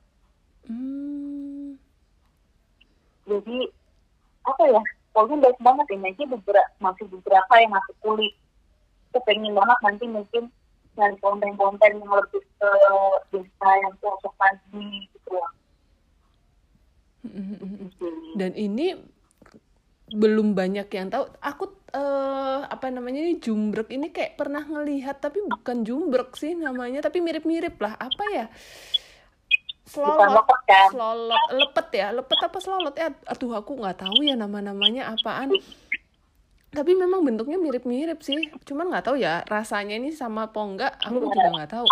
Hmm. 0.68 1.78
jadi 3.24 3.58
apa 4.44 4.64
ya? 4.68 4.82
Pokoknya 5.16 5.48
baik 5.48 5.58
banget 5.64 5.86
ini 5.96 6.12
aja 6.12 6.24
beberapa 6.28 6.72
masih 6.80 7.04
beberapa 7.08 7.52
yang 7.56 7.72
masih 7.72 7.94
kulit. 8.04 8.34
Aku 9.12 9.24
pengen 9.24 9.56
banget 9.56 9.78
nanti 9.80 10.04
mungkin 10.04 10.52
cari 10.98 11.14
konten-konten 11.22 12.02
yang 12.02 12.10
lebih 12.10 12.42
ke 12.58 12.70
desa 13.30 13.68
yang 13.86 13.94
pelosok 14.02 14.34
pagi 14.34 15.06
gitu. 15.14 15.30
Loh. 15.30 15.50
dan 18.38 18.54
ini 18.58 18.98
belum 20.10 20.56
banyak 20.56 20.88
yang 20.90 21.12
tahu. 21.12 21.28
Aku 21.38 21.64
eh, 21.92 22.60
apa 22.66 22.86
namanya 22.90 23.20
ini 23.22 23.38
jumbrek 23.38 23.92
ini 23.92 24.10
kayak 24.10 24.40
pernah 24.40 24.64
ngelihat 24.64 25.20
tapi 25.22 25.44
bukan 25.44 25.86
jumbrek 25.86 26.34
sih 26.34 26.56
namanya 26.56 27.04
tapi 27.04 27.22
mirip-mirip 27.22 27.78
lah. 27.78 27.94
Apa 27.94 28.24
ya? 28.34 28.46
Selolot 29.88 30.30
lepet 30.36 30.60
kan? 30.68 30.88
Selolot 30.92 31.44
lepet 31.52 31.88
ya? 31.96 32.06
Lepet 32.12 32.38
apa 32.44 32.58
selolot 32.60 32.94
ya 32.96 33.08
aduh 33.28 33.52
aku 33.56 33.72
nggak 33.76 34.04
tahu 34.04 34.18
ya 34.24 34.34
nama-namanya 34.36 35.12
apaan 35.16 35.52
tapi 36.68 36.92
memang 36.92 37.24
bentuknya 37.24 37.56
mirip-mirip 37.56 38.20
sih. 38.20 38.52
Cuman 38.68 38.92
nggak 38.92 39.08
tahu 39.08 39.16
ya 39.16 39.40
rasanya 39.48 39.96
ini 39.96 40.12
sama 40.12 40.52
apa 40.52 40.60
enggak 40.60 40.92
aku 41.00 41.16
Iya. 41.18 41.24
juga 41.32 41.48
nggak 41.56 41.70
tahu. 41.72 41.88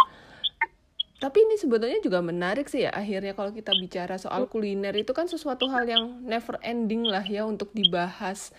Tapi 1.17 1.39
ini 1.49 1.57
sebetulnya 1.57 1.97
juga 2.05 2.21
menarik 2.21 2.69
sih 2.69 2.85
ya 2.85 2.93
akhirnya 2.93 3.33
kalau 3.33 3.49
kita 3.49 3.73
bicara 3.73 4.21
soal 4.21 4.45
kuliner 4.47 4.93
itu 4.93 5.17
kan 5.17 5.25
sesuatu 5.25 5.65
hal 5.73 5.89
yang 5.89 6.21
never 6.29 6.61
ending 6.61 7.09
lah 7.09 7.25
ya 7.25 7.49
untuk 7.49 7.73
dibahas. 7.73 8.53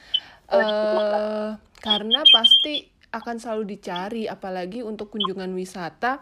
Eh 0.50 1.50
karena 1.78 2.26
pasti 2.26 2.90
akan 3.14 3.36
selalu 3.38 3.78
dicari 3.78 4.24
apalagi 4.26 4.82
untuk 4.82 5.14
kunjungan 5.14 5.54
wisata 5.54 6.18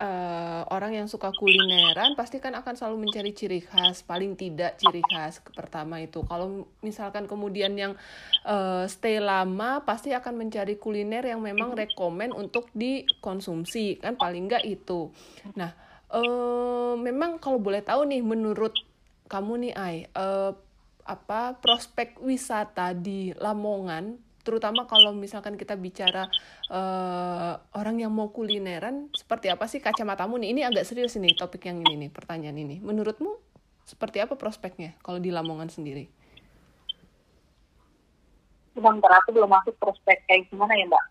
eh, 0.00 0.62
orang 0.70 0.92
yang 0.94 1.06
suka 1.06 1.30
kulineran 1.30 2.18
pasti 2.18 2.42
kan 2.42 2.54
akan 2.58 2.74
selalu 2.74 3.06
mencari 3.06 3.30
ciri 3.30 3.60
khas 3.62 4.02
paling 4.02 4.34
tidak 4.34 4.74
ciri 4.78 5.02
khas 5.06 5.38
pertama 5.54 6.02
itu. 6.02 6.22
Kalau 6.26 6.66
misalkan 6.82 7.30
kemudian 7.30 7.78
yang 7.78 7.92
eh, 8.46 8.84
stay 8.90 9.22
lama 9.22 9.86
pasti 9.86 10.10
akan 10.10 10.46
mencari 10.46 10.78
kuliner 10.78 11.22
yang 11.22 11.40
memang 11.40 11.78
rekomen 11.78 12.34
untuk 12.34 12.70
dikonsumsi 12.74 14.02
kan 14.02 14.18
paling 14.18 14.50
nggak 14.50 14.64
itu. 14.66 15.14
Nah 15.54 15.70
eh, 16.10 16.94
memang 16.98 17.38
kalau 17.38 17.62
boleh 17.62 17.82
tahu 17.82 18.10
nih 18.10 18.22
menurut 18.22 18.74
kamu 19.30 19.70
nih 19.70 19.74
Ai 19.78 19.96
eh, 20.10 20.52
apa 21.04 21.60
prospek 21.60 22.16
wisata 22.24 22.96
di 22.96 23.30
Lamongan 23.36 24.33
terutama 24.44 24.84
kalau 24.84 25.16
misalkan 25.16 25.56
kita 25.56 25.74
bicara 25.74 26.28
eh, 26.68 27.54
orang 27.74 27.96
yang 27.98 28.12
mau 28.12 28.28
kulineran 28.28 29.08
seperti 29.16 29.48
apa 29.48 29.64
sih 29.64 29.80
kacamatamu 29.80 30.36
nih? 30.38 30.52
Ini 30.52 30.60
agak 30.68 30.84
serius 30.84 31.16
ini 31.16 31.32
topik 31.32 31.64
yang 31.64 31.80
ini 31.80 32.06
nih 32.06 32.10
pertanyaan 32.12 32.54
ini. 32.60 32.76
Menurutmu 32.84 33.40
seperti 33.88 34.20
apa 34.20 34.36
prospeknya 34.36 34.94
kalau 35.00 35.16
di 35.16 35.32
Lamongan 35.32 35.72
sendiri? 35.72 36.06
Sebentar 38.76 39.10
aku 39.24 39.32
belum 39.32 39.48
masuk 39.48 39.74
prospek 39.80 40.28
kayak 40.28 40.52
gimana 40.52 40.76
ya 40.76 40.84
mbak? 40.86 41.04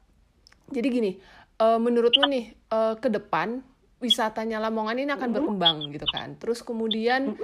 Jadi 0.70 0.88
gini 0.94 1.12
eh, 1.58 1.80
menurutmu 1.82 2.24
nih 2.30 2.46
eh, 2.54 2.96
ke 3.02 3.10
depan 3.10 3.66
wisatanya 4.04 4.60
Lamongan 4.60 5.00
ini 5.00 5.12
akan 5.16 5.30
berkembang 5.32 5.90
gitu 5.90 6.04
kan? 6.12 6.36
Terus 6.36 6.60
kemudian 6.60 7.40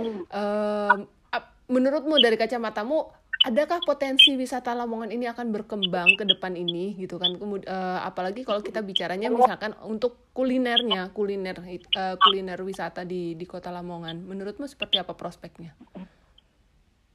ap- 1.32 1.56
menurutmu 1.72 2.20
dari 2.20 2.36
kacamatamu 2.36 3.19
adakah 3.40 3.80
potensi 3.88 4.36
wisata 4.36 4.76
Lamongan 4.76 5.16
ini 5.16 5.26
akan 5.32 5.56
berkembang 5.56 6.20
ke 6.20 6.28
depan 6.28 6.60
ini 6.60 6.96
gitu 7.00 7.16
kan 7.16 7.40
Kemud- 7.40 7.68
eh, 7.68 8.00
apalagi 8.04 8.44
kalau 8.44 8.60
kita 8.60 8.84
bicaranya 8.84 9.32
misalkan 9.32 9.72
untuk 9.88 10.28
kulinernya 10.36 11.12
kuliner 11.16 11.64
eh, 11.64 12.16
kuliner 12.20 12.60
wisata 12.64 13.08
di 13.08 13.40
di 13.40 13.46
kota 13.48 13.72
Lamongan 13.72 14.28
menurutmu 14.28 14.68
seperti 14.68 15.00
apa 15.00 15.16
prospeknya 15.16 15.72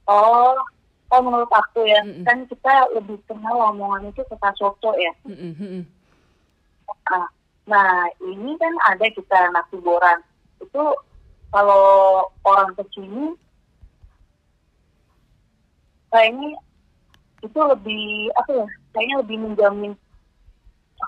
oh 0.09 0.57
oh 1.13 1.21
menurut 1.21 1.51
aku 1.53 1.85
ya 1.85 2.01
Mm-mm. 2.01 2.25
kan 2.25 2.41
kita 2.49 2.73
lebih 2.97 3.21
kenal 3.29 3.69
Lamongan 3.69 4.09
itu 4.09 4.25
kota 4.25 4.49
soto 4.57 4.97
ya 4.97 5.13
Mm-mm, 5.29 5.53
mm-mm. 5.61 5.83
Nah, 7.05 7.29
nah, 7.69 8.09
ini 8.17 8.57
kan 8.57 8.73
ada 8.89 9.05
kita 9.13 9.53
nasi 9.53 9.77
boran. 9.77 10.25
Itu 10.57 10.97
kalau 11.53 11.85
orang 12.41 12.73
ke 12.73 12.81
sini 12.97 13.37
kayaknya 16.15 16.55
itu 17.43 17.59
lebih 17.59 18.31
apa 18.39 18.51
ya? 18.63 18.67
Kayaknya 18.95 19.15
lebih 19.27 19.37
menjamin 19.43 19.91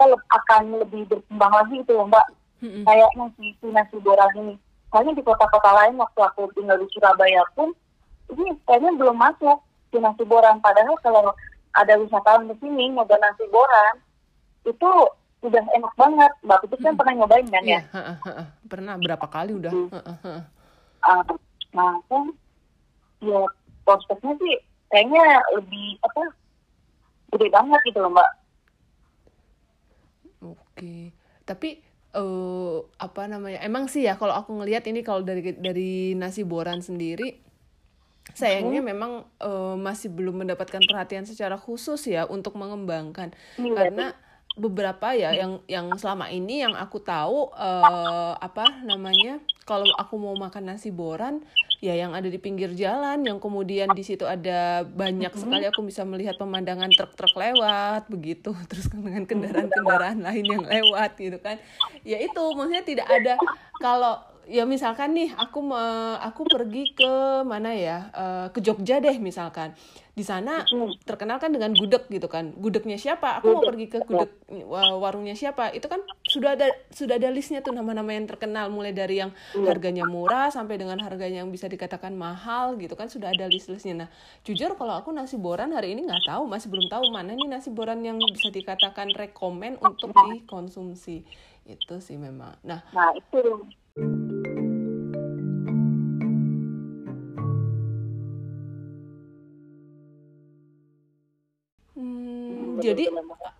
le- 0.03 0.27
akan 0.35 0.63
lebih 0.83 1.01
berkembang 1.07 1.53
lagi 1.55 1.79
loh, 1.87 2.05
Mbak. 2.11 2.27
Mm-mm. 2.59 2.83
Kayaknya 2.83 3.25
si, 3.39 3.45
si 3.57 3.67
nasi 3.71 3.97
boran 4.03 4.31
ini. 4.35 4.55
misalnya 4.87 5.19
di 5.19 5.23
kota-kota 5.23 5.71
lain 5.77 5.99
waktu 5.99 6.19
aku 6.25 6.49
tinggal 6.57 6.79
di 6.79 6.87
Surabaya 6.95 7.43
pun 7.53 7.69
ini 8.33 8.55
kayaknya 8.65 8.97
belum 8.97 9.19
masuk 9.19 9.59
di 9.91 9.99
nasi 9.99 10.23
boran 10.25 10.57
padahal 10.63 10.95
kalau 11.03 11.35
ada 11.75 11.93
wisatawan 12.01 12.47
ke 12.49 12.55
sini 12.63 12.95
nyoba 12.95 13.19
nasi 13.19 13.45
boran 13.51 13.99
itu 14.65 14.89
udah 15.45 15.63
enak 15.75 15.93
banget 15.93 16.31
mbak 16.41 16.65
Putih 16.65 16.79
kan 16.81 16.97
pernah 16.97 17.13
nyobain 17.13 17.45
kan 17.45 17.61
ya 17.61 17.83
heeh. 17.93 18.17
pernah 18.65 18.97
berapa 18.97 19.27
kali 19.29 19.53
udah. 19.53 19.69
Hmm. 19.69 20.41
Ah, 21.05 21.21
nah 21.77 21.93
kan 22.09 22.33
ya 23.21 23.43
prospeknya 23.85 24.33
sih 24.39 24.55
kayaknya 24.87 25.23
lebih 25.55 25.99
apa 26.03 26.21
gede 27.35 27.47
banget 27.51 27.81
gitu 27.91 27.99
loh 28.01 28.11
mbak 28.13 28.29
Oke, 30.37 31.09
tapi 31.49 31.81
eh 32.13 32.77
apa 33.01 33.21
namanya? 33.25 33.59
Emang 33.65 33.89
sih 33.89 34.05
ya 34.05 34.13
kalau 34.21 34.37
aku 34.37 34.53
ngelihat 34.61 34.85
ini 34.85 35.01
kalau 35.01 35.25
dari 35.25 35.57
dari 35.57 36.13
nasi 36.13 36.45
boran 36.45 36.85
sendiri, 36.85 37.41
sayangnya 38.37 38.85
memang 38.85 39.25
eh, 39.41 39.75
masih 39.81 40.13
belum 40.13 40.45
mendapatkan 40.45 40.81
perhatian 40.85 41.25
secara 41.25 41.57
khusus 41.57 42.05
ya 42.05 42.29
untuk 42.29 42.53
mengembangkan. 42.53 43.33
Iya. 43.57 43.73
Karena 43.73 44.05
beberapa 44.57 45.13
ya 45.13 45.31
yang 45.37 45.61
yang 45.69 45.93
selama 45.95 46.33
ini 46.33 46.65
yang 46.65 46.73
aku 46.73 46.97
tahu 46.99 47.53
eh, 47.53 48.33
apa 48.37 48.81
namanya? 48.83 49.39
Kalau 49.67 49.85
aku 49.99 50.15
mau 50.15 50.33
makan 50.33 50.73
nasi 50.73 50.89
boran, 50.89 51.43
ya 51.83 51.93
yang 51.93 52.15
ada 52.15 52.25
di 52.31 52.39
pinggir 52.39 52.71
jalan, 52.73 53.21
yang 53.21 53.37
kemudian 53.37 53.91
di 53.93 54.01
situ 54.01 54.23
ada 54.23 54.81
banyak 54.87 55.29
sekali 55.35 55.67
aku 55.67 55.83
bisa 55.85 56.07
melihat 56.07 56.39
pemandangan 56.39 56.89
truk-truk 56.95 57.35
lewat 57.35 58.07
begitu, 58.09 58.55
terus 58.69 58.89
dengan 58.89 59.27
kendaraan-kendaraan 59.27 60.23
lain 60.23 60.45
yang 60.45 60.63
lewat 60.65 61.19
gitu 61.19 61.37
kan. 61.37 61.59
Ya 62.01 62.17
itu 62.17 62.41
maksudnya 62.55 62.83
tidak 62.87 63.07
ada 63.11 63.35
kalau 63.77 64.36
ya 64.47 64.63
misalkan 64.63 65.11
nih 65.11 65.29
aku 65.35 65.59
me- 65.59 66.19
aku 66.23 66.47
pergi 66.47 66.95
ke 66.95 67.11
mana 67.43 67.75
ya 67.75 67.97
eh, 68.15 68.47
ke 68.55 68.59
Jogja 68.63 68.97
deh 69.03 69.17
misalkan. 69.19 69.75
Di 70.17 70.25
sana 70.25 70.65
terkenal 71.05 71.37
kan 71.37 71.53
dengan 71.53 71.77
gudeg 71.77 72.09
gitu 72.09 72.25
kan. 72.25 72.49
Gudegnya 72.57 72.97
siapa? 72.97 73.37
Aku 73.37 73.53
mau 73.53 73.61
pergi 73.61 73.85
ke 73.85 73.99
gudeg 74.01 74.31
wa- 74.65 74.97
warungnya 74.97 75.37
siapa? 75.37 75.69
Itu 75.77 75.85
kan 75.85 76.01
sudah 76.25 76.57
ada 76.57 76.67
sudah 76.89 77.21
ada 77.21 77.29
listnya 77.29 77.61
tuh 77.61 77.69
nama-nama 77.69 78.09
yang 78.17 78.25
terkenal. 78.25 78.73
Mulai 78.73 78.97
dari 78.97 79.21
yang 79.21 79.29
harganya 79.69 80.09
murah 80.09 80.49
sampai 80.49 80.81
dengan 80.81 80.97
harganya 81.05 81.45
yang 81.45 81.51
bisa 81.53 81.69
dikatakan 81.69 82.17
mahal 82.17 82.81
gitu 82.81 82.97
kan 82.97 83.13
sudah 83.13 83.29
ada 83.29 83.45
list-listnya. 83.45 84.07
Nah 84.07 84.09
jujur 84.41 84.73
kalau 84.73 84.97
aku 84.97 85.13
nasi 85.13 85.37
boran 85.37 85.69
hari 85.69 85.93
ini 85.93 86.01
nggak 86.09 86.25
tahu 86.25 86.49
masih 86.49 86.67
belum 86.73 86.87
tahu 86.89 87.03
mana 87.13 87.37
nih 87.37 87.47
nasi 87.53 87.69
boran 87.69 88.01
yang 88.01 88.17
bisa 88.17 88.49
dikatakan 88.49 89.13
rekomen 89.13 89.77
untuk 89.77 90.17
dikonsumsi. 90.17 91.21
Itu 91.67 91.99
sih 92.01 92.17
memang. 92.17 92.57
Nah 92.65 92.81
nah 92.89 93.11
itu 93.13 93.69
Hmm, 93.97 94.05
jadi 102.77 103.09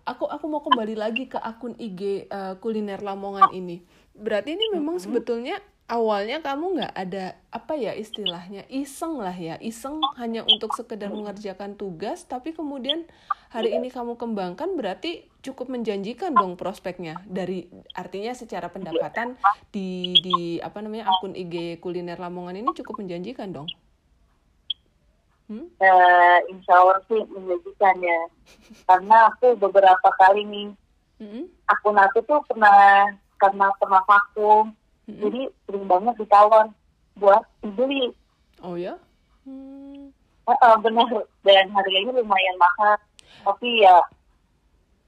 aku 0.06 0.30
aku 0.30 0.46
mau 0.46 0.62
kembali 0.62 0.94
lagi 0.94 1.26
ke 1.26 1.42
akun 1.42 1.74
IG 1.74 2.30
eh, 2.30 2.54
kuliner 2.62 3.02
Lamongan 3.02 3.50
ini. 3.50 3.82
Berarti 4.14 4.54
ini 4.54 4.70
memang 4.78 5.02
sebetulnya 5.02 5.58
awalnya 5.88 6.44
kamu 6.44 6.78
nggak 6.78 6.94
ada 6.94 7.32
apa 7.48 7.72
ya 7.72 7.96
istilahnya 7.96 8.68
iseng 8.68 9.16
lah 9.16 9.32
ya 9.32 9.56
iseng 9.56 10.04
hanya 10.20 10.44
untuk 10.44 10.76
sekedar 10.76 11.08
mengerjakan 11.08 11.80
tugas 11.80 12.28
tapi 12.28 12.52
kemudian 12.52 13.08
hari 13.48 13.72
ini 13.72 13.88
kamu 13.88 14.20
kembangkan 14.20 14.76
berarti 14.76 15.24
cukup 15.40 15.72
menjanjikan 15.72 16.36
dong 16.36 16.60
prospeknya 16.60 17.24
dari 17.24 17.72
artinya 17.96 18.36
secara 18.36 18.68
pendapatan 18.68 19.40
di 19.72 20.12
di 20.20 20.60
apa 20.60 20.84
namanya 20.84 21.08
akun 21.08 21.32
IG 21.32 21.80
kuliner 21.80 22.20
Lamongan 22.20 22.60
ini 22.60 22.68
cukup 22.76 23.00
menjanjikan 23.00 23.48
dong. 23.48 23.68
Hmm? 25.48 25.64
eh, 25.80 26.38
insya 26.52 26.76
Allah 26.76 27.00
sih 27.08 27.24
menjanjikan 27.32 27.96
ya 28.04 28.20
karena 28.84 29.32
aku 29.32 29.56
beberapa 29.56 30.08
kali 30.20 30.44
nih 30.44 30.68
Mm-mm. 31.24 31.48
akun 31.72 31.96
aku 31.96 32.20
tuh 32.28 32.44
pernah 32.44 33.08
karena 33.40 33.72
pernah 33.80 34.04
vakum 34.04 34.76
Mm-mm. 35.08 35.20
jadi 35.24 35.40
sering 35.64 35.86
banget 35.88 36.14
ditawar 36.20 36.68
buat 37.16 37.42
dibeli 37.64 38.12
Oh 38.60 38.74
ya? 38.76 38.98
Hmm. 39.48 40.10
Eh, 40.44 40.58
eh, 40.58 40.76
benar 40.84 41.08
dan 41.46 41.66
harganya 41.72 42.12
lumayan 42.12 42.56
mahal 42.60 43.00
tapi 43.46 43.82
ya 43.86 43.96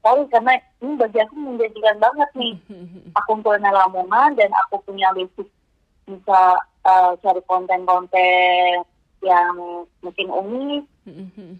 sorry 0.01 0.25
karena 0.33 0.57
ini 0.81 0.97
bagi 0.97 1.19
aku 1.21 1.33
menjanjikan 1.37 1.97
banget 2.01 2.29
nih 2.33 2.55
akun 3.13 3.45
kuliner 3.45 3.69
Lamongan 3.69 4.33
dan 4.33 4.49
aku 4.65 4.81
punya 4.87 5.13
basic 5.13 5.45
bisa 6.09 6.41
eh, 6.87 7.11
cari 7.21 7.41
konten-konten 7.45 8.81
yang 9.21 9.53
mungkin 10.01 10.27
unik 10.33 10.83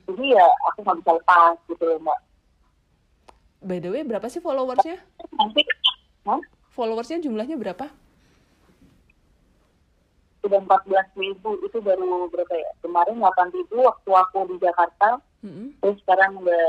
jadi 0.10 0.26
ya 0.34 0.48
aku 0.74 0.82
nggak 0.82 0.98
bisa 1.06 1.12
lepas 1.22 1.56
gitu 1.70 1.86
loh 1.86 2.00
mbak 2.02 2.20
By 3.62 3.78
the 3.78 3.94
way, 3.94 4.02
berapa 4.02 4.26
sih 4.26 4.42
followersnya? 4.42 4.98
nanti 5.38 5.62
Hah? 6.26 6.42
Followersnya 6.74 7.22
jumlahnya 7.22 7.62
berapa? 7.62 7.94
Sudah 10.42 10.60
14 10.60 10.90
ribu 11.16 11.50
itu 11.62 11.78
baru 11.78 12.02
berapa 12.28 12.50
ya 12.52 12.72
kemarin 12.82 13.16
8 13.16 13.30
ribu 13.52 13.76
waktu 13.80 14.10
aku 14.12 14.38
di 14.48 14.56
Jakarta 14.58 15.22
Mm-mm. 15.42 15.78
terus 15.78 15.98
sekarang 16.02 16.38
udah 16.38 16.66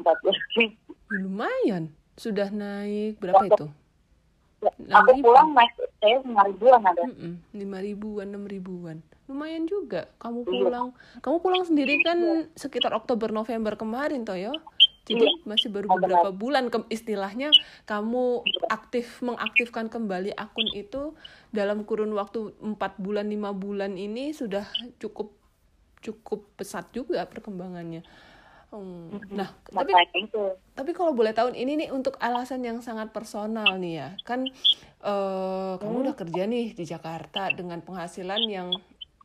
14 0.00 0.56
ribu 0.56 0.90
Lumayan. 1.10 1.90
Sudah 2.14 2.48
naik 2.48 3.18
berapa 3.18 3.42
itu? 3.42 3.66
Ya, 4.60 4.70
aku 4.94 5.10
6.000. 5.16 5.24
pulang 5.24 5.48
naik 5.52 5.72
saya 5.98 6.16
5 6.20 6.30
ribuan 6.46 6.80
ada 6.84 7.02
Mm-mm. 7.02 7.32
Lima 7.50 7.78
ribuan, 7.80 8.26
enam 8.28 8.44
ribuan. 8.44 9.00
Lumayan 9.24 9.64
juga. 9.64 10.06
Kamu 10.18 10.44
Iya. 10.44 10.52
pulang, 10.60 10.86
kamu 11.18 11.36
pulang 11.40 11.64
sendiri 11.64 11.98
kan 12.00 12.18
sekitar 12.54 12.92
Oktober 12.92 13.30
November 13.30 13.74
kemarin 13.74 14.22
toh 14.22 14.34
ya. 14.34 14.52
Jadi 15.10 15.26
Iya. 15.26 15.42
masih 15.42 15.68
baru 15.74 15.90
Oh, 15.90 15.98
beberapa 15.98 16.30
bulan 16.30 16.70
ke, 16.70 16.78
istilahnya 16.86 17.50
kamu 17.82 18.46
aktif 18.70 19.18
mengaktifkan 19.26 19.90
kembali 19.90 20.30
akun 20.38 20.70
itu 20.70 21.18
dalam 21.50 21.82
kurun 21.82 22.14
waktu 22.14 22.54
empat 22.62 23.02
bulan 23.02 23.26
lima 23.26 23.50
bulan 23.50 23.98
ini 23.98 24.30
sudah 24.30 24.62
cukup 25.02 25.34
cukup 26.00 26.46
pesat 26.54 26.88
juga 26.94 27.26
perkembangannya. 27.26 28.06
Hmm, 28.70 29.10
Nah, 29.34 29.50
tapi 29.66 29.90
tapi 30.78 30.90
kalau 30.94 31.10
boleh 31.10 31.34
tahu 31.34 31.50
ini 31.58 31.74
nih 31.74 31.88
untuk 31.90 32.14
alasan 32.22 32.62
yang 32.62 32.78
sangat 32.78 33.10
personal 33.10 33.76
nih 33.82 33.94
ya. 33.98 34.08
Kan 34.22 34.46
eh, 35.02 35.72
kamu 35.76 35.96
udah 36.06 36.14
kerja 36.14 36.46
nih 36.46 36.72
di 36.78 36.84
Jakarta 36.86 37.50
dengan 37.50 37.82
penghasilan 37.82 38.40
yang 38.46 38.70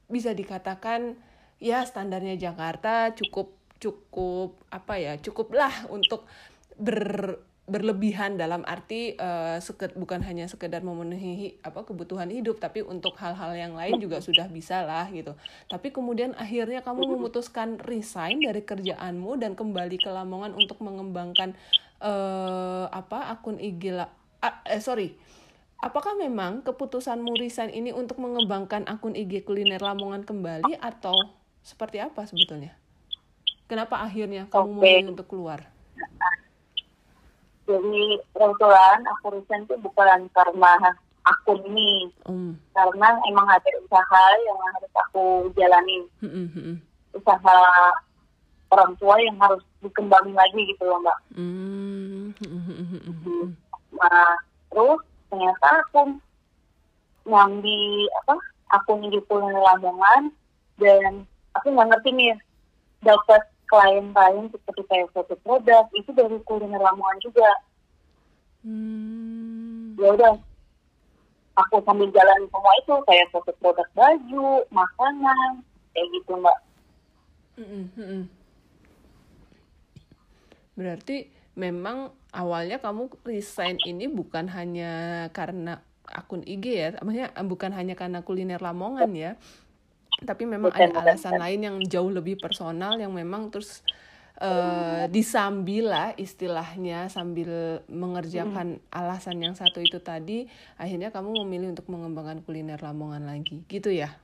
bisa 0.10 0.34
dikatakan 0.34 1.14
ya 1.62 1.86
standarnya 1.86 2.36
Jakarta 2.36 3.14
cukup 3.16 3.55
cukup 3.80 4.56
apa 4.72 4.96
ya 4.98 5.14
cukuplah 5.20 5.88
untuk 5.92 6.24
ber 6.80 7.40
berlebihan 7.66 8.38
dalam 8.38 8.62
arti 8.62 9.18
eh, 9.18 9.58
seke- 9.58 9.98
bukan 9.98 10.22
hanya 10.22 10.46
sekedar 10.46 10.86
memenuhi 10.86 11.58
apa 11.66 11.82
kebutuhan 11.82 12.30
hidup 12.30 12.62
tapi 12.62 12.86
untuk 12.86 13.18
hal-hal 13.18 13.58
yang 13.58 13.74
lain 13.74 13.98
juga 13.98 14.22
sudah 14.22 14.46
bisa 14.46 14.86
lah 14.86 15.10
gitu. 15.10 15.34
Tapi 15.66 15.90
kemudian 15.90 16.38
akhirnya 16.38 16.86
kamu 16.86 17.18
memutuskan 17.18 17.82
resign 17.82 18.46
dari 18.46 18.62
kerjaanmu 18.62 19.42
dan 19.42 19.58
kembali 19.58 19.98
ke 19.98 20.10
Lamongan 20.14 20.54
untuk 20.54 20.78
mengembangkan 20.86 21.58
eh, 22.06 22.86
apa 22.86 23.34
akun 23.34 23.58
IG 23.58 23.98
la- 23.98 24.14
ah, 24.46 24.62
eh 24.70 24.78
sorry. 24.78 25.18
Apakah 25.82 26.14
memang 26.14 26.62
keputusanmu 26.62 27.34
resign 27.34 27.74
ini 27.74 27.90
untuk 27.90 28.22
mengembangkan 28.22 28.86
akun 28.86 29.18
IG 29.18 29.42
kuliner 29.42 29.82
Lamongan 29.82 30.22
kembali 30.22 30.78
atau 30.78 31.18
seperti 31.66 31.98
apa 31.98 32.30
sebetulnya 32.30 32.85
kenapa 33.66 34.02
akhirnya 34.02 34.48
kamu 34.50 34.70
Oke. 34.70 34.78
memilih 34.82 35.06
untuk 35.14 35.28
keluar? 35.30 35.60
Jadi 37.66 38.06
kebetulan 38.30 39.00
aku 39.10 39.26
resign 39.42 39.66
tuh 39.66 39.78
bukan 39.82 40.30
karena 40.30 40.74
akun 41.26 41.60
ini. 41.66 42.14
Um 42.30 42.54
karena 42.78 43.18
emang 43.26 43.48
ada 43.50 43.70
usaha 43.82 44.26
yang 44.46 44.58
harus 44.78 44.94
aku 45.10 45.50
jalani 45.58 46.06
hmm, 46.22 46.30
hmm, 46.30 46.50
hmm. 46.54 46.78
usaha 47.18 47.60
orang 48.70 48.92
tua 49.02 49.16
yang 49.18 49.38
harus 49.42 49.64
dikembangin 49.82 50.36
lagi 50.38 50.62
gitu 50.70 50.84
loh 50.86 51.02
mbak. 51.02 51.18
Hmm, 51.34 52.36
hmm, 52.38 53.50
nah 53.96 54.30
terus 54.70 55.02
ternyata 55.32 55.68
aku 55.90 56.20
nyambi 57.26 58.06
apa 58.22 58.36
akun 58.76 59.10
di 59.10 59.18
kuliner 59.26 59.58
Lamongan 59.58 60.30
dan 60.78 61.26
aku 61.58 61.72
nggak 61.74 61.90
ngerti 61.96 62.10
nih 62.14 62.36
dapat 63.02 63.42
klien-klien 63.68 64.48
seperti 64.54 64.82
kayak 64.90 65.12
foto 65.14 65.36
produk 65.42 65.86
itu 65.98 66.10
dari 66.14 66.38
kuliner 66.46 66.82
Lamongan 66.82 67.20
juga 67.22 67.50
Hmm. 68.66 69.94
ya 69.94 70.10
udah 70.10 70.42
aku 71.54 71.86
sambil 71.86 72.10
jalan 72.10 72.50
semua 72.50 72.74
itu 72.82 72.96
kayak 73.06 73.30
foto 73.30 73.54
produk 73.62 73.86
baju 73.94 74.66
makanan 74.74 75.62
kayak 75.94 76.08
gitu 76.18 76.34
mbak 76.42 76.58
mm-mm. 77.62 78.26
Berarti 80.76 81.32
memang 81.56 82.12
awalnya 82.36 82.84
kamu 82.84 83.08
resign 83.24 83.80
ini 83.88 84.12
bukan 84.12 84.52
hanya 84.52 85.26
karena 85.32 85.80
akun 86.10 86.44
IG 86.44 86.66
ya, 86.68 86.88
maksudnya 87.00 87.32
bukan 87.48 87.72
hanya 87.72 87.96
karena 87.96 88.20
kuliner 88.22 88.60
Lamongan 88.60 89.16
ya, 89.16 89.40
tapi 90.24 90.48
memang 90.48 90.72
Bukan, 90.72 90.96
ada 90.96 91.12
alasan 91.12 91.36
bukan. 91.36 91.44
lain 91.44 91.60
yang 91.60 91.78
jauh 91.84 92.08
lebih 92.08 92.40
personal 92.40 92.96
yang 92.96 93.12
memang 93.12 93.52
terus 93.52 93.84
eh, 94.40 95.12
disambil 95.12 95.92
lah 95.92 96.16
istilahnya 96.16 97.12
sambil 97.12 97.84
mengerjakan 97.92 98.80
alasan 98.92 99.44
yang 99.44 99.56
satu 99.60 99.84
itu 99.84 100.00
tadi, 100.00 100.48
akhirnya 100.80 101.12
kamu 101.12 101.44
memilih 101.44 101.76
untuk 101.76 101.92
mengembangkan 101.92 102.40
kuliner 102.48 102.80
Lamongan 102.80 103.28
lagi, 103.28 103.68
gitu 103.68 103.92
ya? 103.92 104.16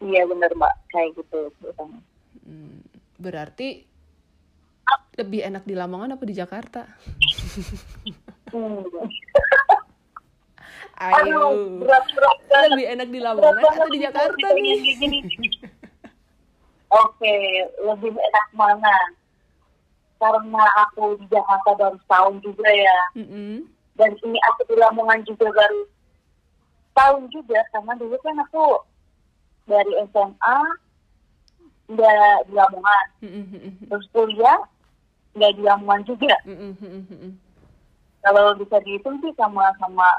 Iya 0.00 0.24
bener 0.28 0.52
mbak, 0.56 0.74
kayak 0.92 1.08
gitu. 1.16 1.40
Hmm, 2.44 2.80
berarti 3.20 3.84
lebih 5.20 5.44
enak 5.44 5.68
di 5.68 5.76
Lamongan 5.76 6.16
apa 6.16 6.24
di 6.24 6.32
Jakarta? 6.32 6.88
Hmm. 8.52 8.80
Ayo. 11.00 11.16
Aduh, 11.16 11.80
berat 11.80 12.04
berat 12.12 12.38
lebih 12.76 12.86
enak 12.92 13.08
di 13.08 13.18
Berat 13.24 13.36
Lamongan 13.40 13.56
banget 13.56 13.80
atau 13.80 13.88
di 13.88 13.98
Jakarta 14.04 14.36
kalau 14.36 14.60
nih? 14.60 14.76
kayak 14.76 14.96
gini. 15.00 15.18
Oke, 16.90 17.36
lebih 17.80 18.10
enak 18.12 18.46
mana? 18.52 18.96
Karena 20.20 20.64
aku 20.84 21.16
di 21.16 21.26
Jakarta 21.32 21.70
baru 21.78 21.96
setahun 22.04 22.36
juga 22.44 22.68
ya. 22.68 22.98
Mm-mm. 23.16 23.64
Dan 23.96 24.10
ini 24.20 24.38
aku 24.52 24.60
di 24.68 24.74
Lamongan 24.76 25.24
juga 25.24 25.48
baru 25.48 25.80
tahun 26.92 27.22
juga. 27.32 27.60
Karena 27.72 27.92
dulu 27.96 28.16
kan 28.20 28.36
aku 28.44 28.64
dari 29.64 29.92
SMA 30.12 30.58
nggak 31.90 32.36
di 32.44 32.52
Lamongan. 32.52 33.06
Mm-mm, 33.24 33.44
mm-mm, 33.48 33.72
Terus 33.88 34.06
kuliah 34.12 34.60
nggak 35.32 35.52
di 35.56 35.62
Lamongan 35.64 36.02
juga. 36.04 36.36
mm-mm, 36.44 36.76
mm-mm. 36.76 37.32
Kalau 38.20 38.52
bisa 38.60 38.76
dihitung 38.84 39.16
sih 39.24 39.32
sama-sama 39.40 40.10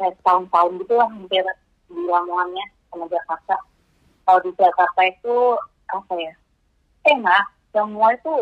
kayak 0.00 0.18
tahun-tahun 0.26 0.82
gitu 0.82 0.94
lah 0.98 1.08
hampir 1.10 1.44
di 1.90 2.02
Lamongannya 2.08 2.66
sama 2.90 3.06
Jakarta. 3.10 3.56
Kalau 4.24 4.40
di 4.40 4.50
Jakarta 4.56 5.00
itu 5.04 5.36
apa 5.92 6.14
ya 6.16 6.34
enak 7.04 7.44
semua 7.70 8.16
itu 8.16 8.34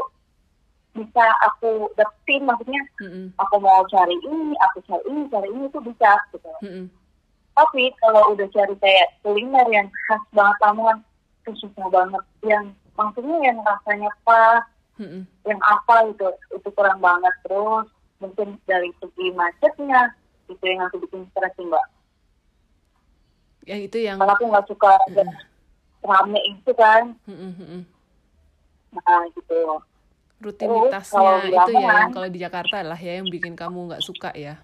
bisa 0.92 1.24
aku 1.48 1.88
dapetin 1.96 2.44
maksudnya 2.44 2.82
Mm-mm, 3.00 3.32
aku 3.40 3.56
mau 3.64 3.80
cari 3.88 4.12
ini 4.28 4.52
aku 4.68 4.84
cari 4.84 5.02
ini 5.08 5.24
cari 5.32 5.48
ini 5.48 5.64
itu 5.72 5.80
bisa 5.80 6.10
gitu 6.36 6.52
mm-mm. 6.60 6.86
tapi 7.56 7.88
kalau 8.04 8.36
udah 8.36 8.44
cari 8.52 8.76
kayak 8.76 9.08
kuliner 9.24 9.66
yang 9.72 9.88
khas 10.04 10.20
banget 10.36 10.56
Lamongan 10.60 11.00
itu 11.42 11.64
susah 11.64 11.88
banget 11.88 12.24
yang 12.44 12.76
maksudnya 12.92 13.36
yang 13.40 13.56
rasanya 13.64 14.12
pas 14.28 14.68
Mm-mm. 15.00 15.24
yang 15.48 15.60
apa 15.64 16.12
gitu 16.12 16.28
itu 16.52 16.68
kurang 16.76 17.00
banget 17.00 17.32
terus 17.48 17.88
mungkin 18.20 18.60
dari 18.68 18.92
segi 19.00 19.32
macetnya 19.32 20.12
itu 20.52 20.64
yang 20.68 20.80
aku 20.86 20.96
bikin 21.08 21.24
stres 21.32 21.52
sih 21.56 21.64
mbak. 21.64 21.84
Ya 23.62 23.76
itu 23.78 23.98
yang 24.02 24.18
karena 24.18 24.34
aku 24.34 24.44
nggak 24.50 24.66
suka 24.66 24.92
rame 26.02 26.40
itu 26.50 26.72
kan. 26.74 27.14
Mm-mm, 27.30 27.52
mm-mm. 27.56 27.82
nah 28.92 29.22
gitu. 29.32 29.80
Rutinitasnya 30.42 31.46
di 31.46 31.54
itu 31.54 31.72
ya 31.78 31.86
yang 31.86 32.10
kalau 32.10 32.28
di 32.28 32.38
Jakarta 32.42 32.82
lah 32.82 32.98
ya 32.98 33.22
yang 33.22 33.30
bikin 33.30 33.54
kamu 33.54 33.92
nggak 33.92 34.04
suka 34.04 34.34
ya. 34.34 34.58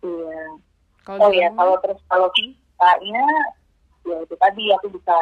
iya. 0.00 0.42
Kalau 1.04 1.28
oh 1.28 1.32
ya 1.32 1.48
kalau 1.52 1.76
terus 1.84 2.00
kalau 2.08 2.28
sukanya 2.32 3.26
ya 4.08 4.16
itu 4.24 4.34
tadi 4.40 4.64
aku 4.80 4.88
bisa 4.96 5.16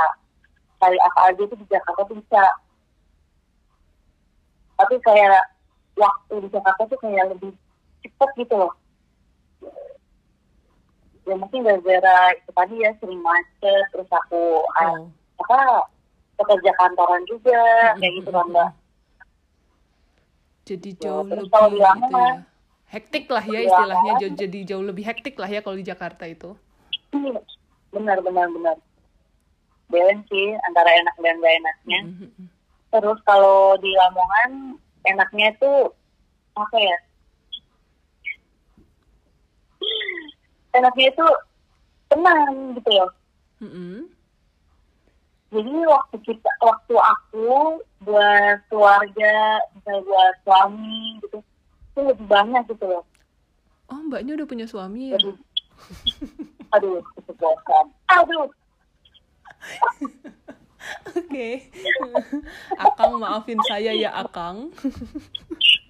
cari 0.79 0.99
apa 1.03 1.21
aja 1.35 1.43
itu 1.43 1.55
di 1.59 1.67
Jakarta 1.67 2.07
tuh 2.07 2.17
bisa. 2.23 2.45
Tapi 4.79 4.95
kayak 5.03 5.43
waktu 5.99 6.35
di 6.47 6.49
Jakarta 6.55 6.87
tuh 6.87 6.99
kayak 7.03 7.35
lebih 7.35 7.51
cepet 8.07 8.31
gitu 8.47 8.55
loh 8.55 8.73
ya 11.29 11.35
mungkin 11.37 11.61
gara-gara 11.61 12.17
itu 12.33 12.51
tadi 12.51 12.75
ya 12.81 12.91
sering 12.99 13.21
macet 13.21 13.85
terus 13.93 14.09
aku 14.09 14.65
Oh. 14.81 15.13
apa 15.45 15.85
pekerja 16.35 16.73
kantoran 16.75 17.23
juga 17.29 17.61
kayak 18.01 18.13
gitu 18.23 18.31
kan 18.33 18.47
mbak 18.49 18.71
Jadi 20.65 20.91
Ya, 20.97 21.01
jauh 21.01 21.25
terus 21.29 21.49
lebih 21.49 21.53
kalau 21.53 21.69
di 21.69 21.79
gitu 21.81 22.17
ya. 22.17 22.33
Hektik 22.89 23.25
lah 23.29 23.45
ya 23.45 23.61
istilahnya 23.63 24.13
jauh, 24.17 24.33
jadi 24.33 24.59
jauh 24.65 24.85
lebih 24.85 25.05
hektik 25.05 25.37
lah 25.37 25.49
ya 25.49 25.61
kalau 25.61 25.77
di 25.77 25.85
Jakarta 25.85 26.25
itu. 26.25 26.57
Iya, 27.13 27.41
benar 27.93 28.21
benar 28.21 28.49
benar 28.49 28.77
balance 29.89 30.25
sih 30.29 30.53
antara 30.69 30.93
enak 30.93 31.17
dan 31.17 31.41
gak 31.41 31.55
enaknya 31.57 32.01
Mm, 32.05 32.13
mm, 32.21 32.31
mm. 32.37 32.49
terus 32.93 33.19
kalau 33.25 33.77
di 33.81 33.89
Lamongan 33.97 34.77
enaknya 35.05 35.57
itu 35.57 35.73
apa 36.53 36.77
ya 36.77 36.97
enaknya 40.77 41.07
itu 41.13 41.27
tenang 42.09 42.77
gitu 42.77 42.91
loh 42.93 43.11
Mm-mm. 43.61 44.07
jadi 45.53 45.73
waktu 45.89 46.17
kita 46.25 46.51
waktu 46.61 46.95
aku 46.97 47.81
buat 48.05 48.59
keluarga 48.69 49.35
misalnya 49.75 50.03
buat 50.05 50.35
suami 50.45 51.19
gitu 51.25 51.39
itu 51.95 51.99
lebih 52.05 52.27
banyak 52.29 52.65
gitu 52.71 52.87
loh 52.87 53.05
Oh 53.89 54.05
mbaknya 54.05 54.37
udah 54.37 54.45
punya 54.45 54.69
suami 54.69 55.17
ya? 55.17 55.17
jadi 55.17 55.33
aduh 56.77 57.01
aduh 58.13 58.49
Oke. 61.19 61.69
Akang 62.79 63.19
maafin 63.19 63.59
saya 63.67 63.91
ya 63.93 64.15
Akang. 64.15 64.71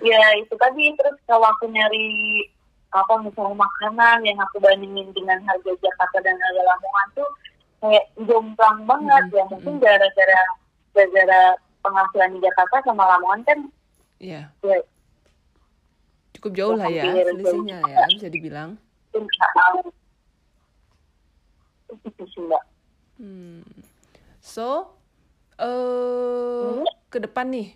ya 0.00 0.20
itu 0.36 0.54
tadi 0.54 0.94
terus 0.94 1.16
kalau 1.24 1.46
aku 1.48 1.66
nyari 1.66 2.46
apa 2.88 3.20
misalnya 3.20 3.58
makanan 3.58 4.18
yang 4.22 4.38
aku 4.40 4.56
bandingin 4.58 5.10
dengan 5.12 5.36
harga 5.44 5.72
Jakarta 5.76 6.18
dan 6.20 6.34
harga 6.34 6.62
Lamongan 6.64 7.08
tuh 7.12 7.30
kayak 7.78 8.04
jomplang 8.18 8.78
banget 8.84 9.22
Mm-mm, 9.26 9.36
ya 9.36 9.44
mungkin 9.46 9.74
gara-gara 9.78 10.40
gara-gara 10.90 11.40
penghasilan 11.78 12.30
di 12.32 12.40
Jakarta 12.40 12.76
sama 12.82 13.04
Lamongan 13.06 13.42
kan 13.44 13.58
Iya. 14.18 14.50
ya 14.60 14.78
Cukup 16.34 16.52
jauh 16.54 16.74
lah 16.74 16.86
ya 16.86 17.02
Hampir 17.04 17.26
selisihnya 17.28 17.78
jauh. 17.78 17.90
ya 17.92 18.06
bisa 18.08 18.28
dibilang. 18.28 18.70
Hmm. 23.18 23.62
So, 24.38 24.94
eh 25.58 26.78
ke 27.08 27.18
depan 27.18 27.50
nih, 27.50 27.74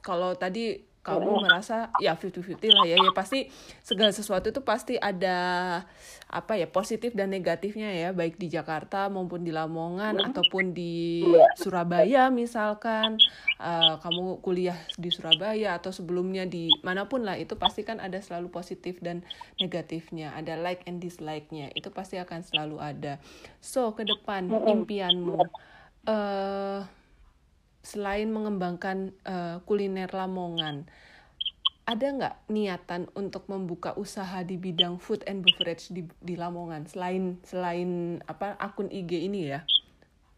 kalau 0.00 0.34
tadi 0.34 0.82
kamu 1.02 1.42
merasa 1.42 1.90
ya 1.98 2.14
50-50 2.14 2.62
lah 2.70 2.86
ya, 2.86 2.94
ya 2.94 3.10
pasti 3.10 3.50
segala 3.82 4.14
sesuatu 4.14 4.54
itu 4.54 4.62
pasti 4.62 4.94
ada 4.94 5.82
apa 6.30 6.54
ya 6.54 6.70
positif 6.70 7.12
dan 7.12 7.34
negatifnya 7.34 7.90
ya, 7.90 8.08
baik 8.14 8.38
di 8.38 8.46
Jakarta 8.46 9.10
maupun 9.10 9.42
di 9.42 9.50
Lamongan 9.50 10.16
ataupun 10.32 10.70
di 10.70 11.26
Surabaya 11.58 12.30
misalkan, 12.30 13.18
eh, 13.58 13.94
kamu 13.98 14.38
kuliah 14.40 14.78
di 14.94 15.10
Surabaya 15.10 15.74
atau 15.74 15.90
sebelumnya 15.90 16.46
di 16.46 16.70
mana 16.86 17.10
pun 17.10 17.26
lah 17.26 17.34
itu 17.34 17.58
pasti 17.58 17.82
kan 17.82 17.98
ada 17.98 18.22
selalu 18.22 18.48
positif 18.54 19.02
dan 19.02 19.26
negatifnya, 19.58 20.32
ada 20.38 20.54
like 20.54 20.86
and 20.86 21.02
dislike-nya, 21.02 21.74
itu 21.74 21.90
pasti 21.90 22.16
akan 22.22 22.46
selalu 22.46 22.78
ada. 22.78 23.18
So 23.58 23.90
ke 23.92 24.06
depan 24.06 24.48
impianmu. 24.48 25.50
Eh 26.06 27.01
selain 27.82 28.28
mengembangkan 28.36 28.98
eh, 29.26 29.56
kuliner 29.68 30.10
Lamongan, 30.18 30.76
ada 31.92 32.06
nggak 32.16 32.34
niatan 32.56 33.02
untuk 33.20 33.42
membuka 33.52 33.90
usaha 34.04 34.38
di 34.50 34.56
bidang 34.66 34.94
food 35.04 35.20
and 35.30 35.42
beverage 35.46 35.84
di, 35.96 36.02
di 36.28 36.34
Lamongan 36.42 36.82
selain 36.92 37.22
selain 37.50 37.90
apa 38.32 38.46
akun 38.66 38.88
IG 39.00 39.10
ini 39.28 39.40
ya? 39.54 39.60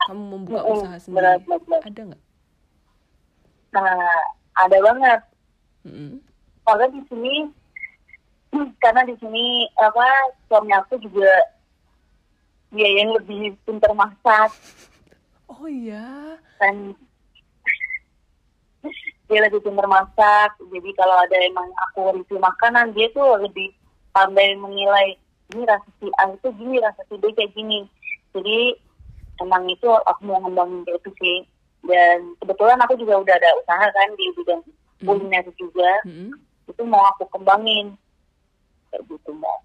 Kamu 0.07 0.23
membuka 0.35 0.63
Mm-mm, 0.65 0.75
usaha 0.75 0.97
benar, 1.15 1.37
sendiri? 1.37 1.45
benar, 1.45 1.59
benar. 1.67 1.83
Ada 1.87 2.01
nggak? 2.09 2.23
nah 3.75 4.25
ada 4.55 4.79
banget 4.87 5.21
Mm-mm. 5.87 6.21
karena 6.65 6.87
di 6.93 7.01
sini 7.09 7.35
karena 8.83 9.03
di 9.09 9.15
sini 9.21 9.69
apa 9.77 10.07
suami 10.49 10.71
aku 10.73 10.95
juga 11.03 11.31
dia 12.75 12.89
yang 13.01 13.11
lebih 13.17 13.57
pintar 13.65 13.93
masak 13.97 14.51
Oh 15.49 15.67
iya. 15.69 16.39
kan 16.59 16.77
dia 19.29 19.41
lebih 19.41 19.61
pintar 19.65 19.89
masak. 19.89 20.57
Jadi 20.61 20.91
kalau 20.97 21.17
ada 21.17 21.37
emang 21.45 21.69
aku 21.91 22.21
review 22.21 22.39
makanan 22.41 22.93
dia 22.93 23.09
tuh 23.17 23.41
lebih 23.41 23.73
pandai 24.13 24.55
menilai 24.55 25.19
ini 25.53 25.63
rasa 25.69 25.89
si 26.01 26.09
A 26.21 26.31
itu 26.33 26.49
gini 26.57 26.81
rasa 26.81 27.03
si 27.09 27.15
B 27.21 27.31
kayak 27.33 27.53
gini. 27.57 27.85
Jadi 28.33 28.77
emang 29.43 29.69
itu 29.69 29.89
aku 29.89 30.21
mau 30.29 30.41
ngembangin 30.45 30.85
kayak 30.85 31.01
itu 31.03 31.11
sih. 31.21 31.39
Dan 31.85 32.33
kebetulan 32.41 32.81
aku 32.81 32.97
juga 32.97 33.21
udah 33.21 33.35
ada 33.37 33.51
usaha 33.61 33.87
kan 33.93 34.09
di 34.17 34.25
bidang 34.41 34.63
kuliner 35.05 35.45
juga. 35.61 35.91
Mm-mm. 36.09 36.33
itu 36.65 36.83
mau 36.89 37.05
aku 37.13 37.29
kembangin. 37.29 37.93
Kayak 38.89 39.05
gitu 39.13 39.31
mbak. 39.37 39.59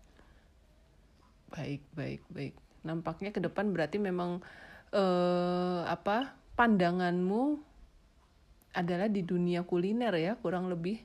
Baik, 1.50 1.82
baik, 1.96 2.22
baik. 2.30 2.54
Nampaknya 2.84 3.32
ke 3.32 3.40
depan 3.40 3.72
berarti 3.72 3.98
memang 4.00 4.44
eh 4.90 5.82
apa 5.86 6.34
pandanganmu 6.58 7.69
adalah 8.80 9.08
di 9.08 9.22
dunia 9.22 9.62
kuliner 9.62 10.14
ya, 10.16 10.34
kurang 10.40 10.72
lebih. 10.72 10.98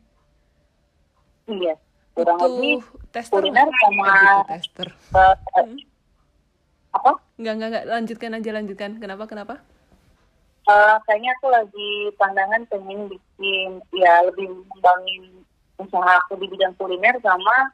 iya 1.47 1.75
kurang 2.15 2.39
Butuh 2.39 2.49
lebih 2.57 2.77
tester 3.11 3.37
kuliner 3.37 3.69
sama 3.83 4.07
butuh 4.07 4.47
tester. 4.49 4.89
eh, 5.13 5.35
Hmm. 5.55 5.79
apa 6.91 7.11
Nggak, 7.35 7.55
nggak, 7.59 7.69
nggak. 7.71 7.85
Lanjutkan 7.91 8.33
aja, 8.33 8.51
lanjutkan. 8.55 8.91
Kenapa, 9.03 9.25
kenapa? 9.27 9.55
Eh, 10.65 10.97
kayaknya 11.05 11.31
aku 11.37 11.47
lagi 11.51 11.91
pandangan 12.17 12.63
pengen 12.67 13.13
bikin 13.13 13.71
ya 13.93 14.25
lebih 14.25 14.49
mengembangin 14.49 15.45
usaha 15.77 16.17
aku 16.25 16.41
di 16.41 16.47
bidang 16.49 16.73
kuliner 16.79 17.19
sama 17.21 17.69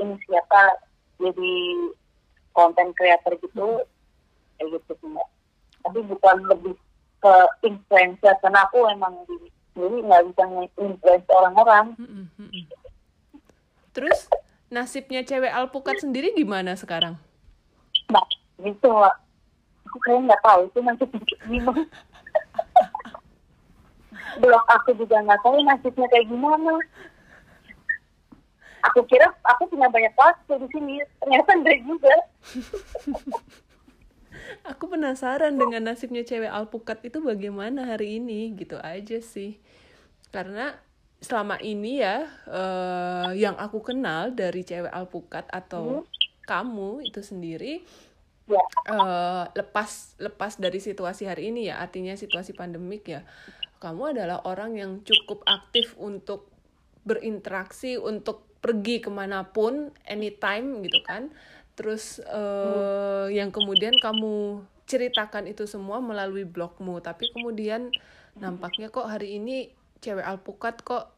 ini 0.00 0.16
siapa 0.24 0.80
jadi 1.20 1.54
konten 2.50 2.96
creator 2.96 3.36
gitu 3.36 3.82
kayak 4.56 4.68
gitu 4.72 4.92
Mbak. 5.04 5.28
tapi 5.84 5.98
bukan 6.06 6.36
lebih 6.48 6.74
ke 7.24 7.34
influencer 7.64 8.36
karena 8.44 8.68
aku 8.68 8.84
emang 8.92 9.16
di 9.24 9.48
jadi 9.74 9.96
nggak 10.06 10.22
bisa 10.30 10.42
nge-influence 10.46 11.28
orang-orang. 11.34 11.86
Mm-mm, 11.98 12.24
mm-mm. 12.38 12.64
Terus, 13.90 14.30
nasibnya 14.70 15.26
cewek 15.26 15.50
alpukat 15.50 15.98
sendiri 15.98 16.34
gimana 16.34 16.78
sekarang? 16.78 17.18
nah 18.04 18.20
gitu 18.60 18.92
aku 19.88 19.96
kayaknya 20.04 20.28
nggak 20.28 20.42
tahu 20.44 20.60
itu 20.68 20.78
nanti 20.84 21.04
gimana? 21.50 21.82
Belum 24.38 24.62
aku 24.68 24.90
juga 24.94 25.16
nggak 25.24 25.40
tahu 25.42 25.56
nasibnya 25.64 26.06
kayak 26.12 26.28
gimana. 26.28 26.74
Aku 28.92 29.00
kira 29.08 29.26
aku 29.48 29.64
punya 29.72 29.88
banyak 29.88 30.12
waktu 30.14 30.52
di 30.60 30.68
sini 30.70 30.94
ternyata 31.18 31.50
enggak 31.56 31.80
juga 31.88 32.14
Aku 34.64 34.88
penasaran 34.88 35.56
dengan 35.56 35.92
nasibnya 35.92 36.24
cewek 36.24 36.50
alpukat 36.50 37.00
itu 37.04 37.20
bagaimana 37.20 37.88
hari 37.88 38.20
ini 38.20 38.52
gitu 38.56 38.76
aja 38.80 39.20
sih. 39.20 39.56
Karena 40.32 40.76
selama 41.24 41.56
ini 41.64 42.04
ya 42.04 42.28
eh, 42.48 43.30
yang 43.40 43.56
aku 43.56 43.80
kenal 43.80 44.36
dari 44.36 44.60
cewek 44.60 44.92
alpukat 44.92 45.48
atau 45.48 46.04
kamu 46.44 47.08
itu 47.08 47.24
sendiri 47.24 47.80
eh, 48.92 49.44
lepas 49.48 50.20
lepas 50.20 50.52
dari 50.60 50.76
situasi 50.84 51.24
hari 51.24 51.48
ini 51.48 51.72
ya 51.72 51.80
artinya 51.80 52.12
situasi 52.12 52.52
pandemik 52.52 53.08
ya 53.08 53.24
kamu 53.80 54.12
adalah 54.12 54.44
orang 54.44 54.76
yang 54.76 54.92
cukup 55.00 55.40
aktif 55.48 55.96
untuk 55.96 56.52
berinteraksi 57.08 57.96
untuk 57.96 58.44
pergi 58.60 59.00
ke 59.00 59.12
mana 59.12 59.48
pun 59.48 59.92
anytime 60.08 60.80
gitu 60.84 61.00
kan 61.04 61.32
terus 61.74 62.22
eh, 62.22 63.26
yang 63.34 63.50
kemudian 63.50 63.94
kamu 63.98 64.62
ceritakan 64.84 65.50
itu 65.50 65.66
semua 65.66 65.98
melalui 65.98 66.46
blogmu. 66.46 67.02
Tapi 67.02 67.30
kemudian 67.34 67.90
nampaknya 68.38 68.90
kok 68.90 69.06
hari 69.06 69.38
ini 69.38 69.70
cewek 70.02 70.24
alpukat 70.24 70.82
kok 70.84 71.10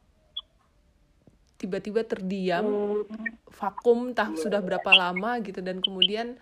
tiba-tiba 1.57 2.05
terdiam 2.05 2.65
Hmm, 2.65 3.33
vakum 3.49 4.13
entah 4.13 4.29
sudah 4.37 4.61
berapa 4.61 4.91
lama 4.93 5.41
gitu. 5.43 5.61
Dan 5.61 5.81
kemudian 5.83 6.37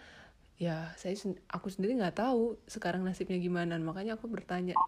ya 0.56 0.96
saya 0.96 1.16
aku 1.52 1.68
sendiri 1.68 2.00
nggak 2.00 2.20
tahu 2.24 2.56
sekarang 2.70 3.04
nasibnya 3.04 3.40
gimana. 3.40 3.76
Makanya 3.80 4.16
aku 4.16 4.32
bertanya. 4.32 4.76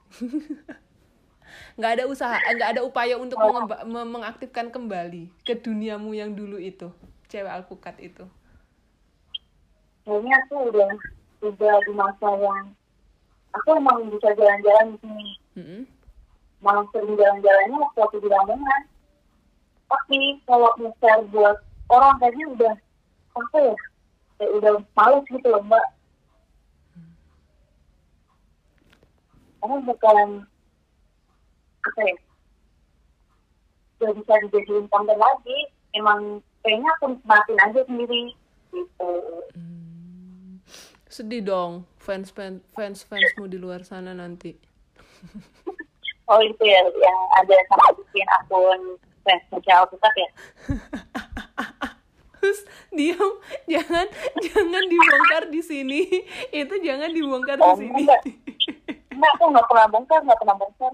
Nggak 1.79 1.91
ada 1.95 2.03
usaha 2.11 2.35
nggak 2.35 2.69
ada 2.75 2.81
upaya 2.83 3.15
untuk 3.15 3.39
mengaktifkan 3.87 4.67
kembali 4.67 5.31
ke 5.47 5.55
duniamu 5.55 6.11
yang 6.11 6.35
dulu 6.35 6.59
itu 6.59 6.91
cewek 7.31 7.47
alpukat 7.47 7.95
itu 8.03 8.27
kayaknya 10.07 10.35
aku 10.47 10.55
udah 10.71 10.89
udah 11.43 11.75
di 11.83 11.91
masa 11.91 12.29
yang 12.39 12.71
aku 13.51 13.75
emang 13.75 14.07
bisa 14.07 14.31
jalan-jalan 14.39 14.95
di 14.95 14.97
sini. 15.03 15.27
Malah 16.63 16.87
sering 16.95 17.19
jalan-jalannya 17.19 17.75
waktu 17.75 17.99
aku 17.99 18.17
di 18.23 18.29
Lamongan. 18.31 18.83
Tapi 19.91 20.19
kalau 20.47 20.71
share 21.03 21.27
buat 21.27 21.59
orang 21.91 22.15
kayaknya 22.23 22.45
udah 22.55 22.73
apa 23.35 23.57
ya 23.59 23.75
kayak 24.39 24.51
udah 24.63 24.73
males 24.95 25.27
gitu 25.27 25.47
loh 25.51 25.63
mbak. 25.67 25.87
Karena 29.59 29.77
bukan 29.83 30.27
apa 31.83 32.01
ya 32.07 32.15
udah 33.99 34.11
bisa 34.15 34.33
dijadiin 34.47 34.87
konten 34.87 35.19
lagi. 35.19 35.59
Emang 35.91 36.39
kayaknya 36.63 36.89
aku 36.95 37.05
nikmatin 37.11 37.59
aja 37.59 37.81
sendiri 37.83 38.23
gitu. 38.71 39.11
Hmm. 39.51 39.76
Sedih 41.07 41.41
dong 41.41 41.87
fans 41.97 42.29
fans 42.31 42.59
fans 42.71 43.03
fansmu 43.03 43.47
di 43.47 43.55
luar 43.55 43.83
sana 43.83 44.11
nanti 44.11 44.55
oh 46.31 46.39
itu 46.43 46.63
ya 46.63 46.81
yang 46.83 47.19
ada 47.39 47.55
sama 47.71 47.87
bikin 47.95 48.27
akun 48.43 48.81
fans 49.23 49.43
sosial 49.49 49.83
kita 49.87 50.09
ya 50.15 50.29
Terus 52.37 52.63
diam 52.93 53.33
jangan 53.67 54.07
jangan 54.39 54.83
dibongkar 54.87 55.43
di 55.49 55.59
sini 55.59 56.05
itu 56.53 56.75
jangan 56.79 57.09
dibongkar 57.11 57.57
di 57.59 57.65
Oh, 57.65 57.75
sini 57.75 57.91
enggak. 58.07 58.21
Enggak, 59.11 59.31
aku 59.35 59.43
nggak 59.51 59.67
pernah 59.67 59.87
bongkar, 59.89 60.21
nggak 60.23 60.39
pernah 60.39 60.55
bongkar. 60.55 60.93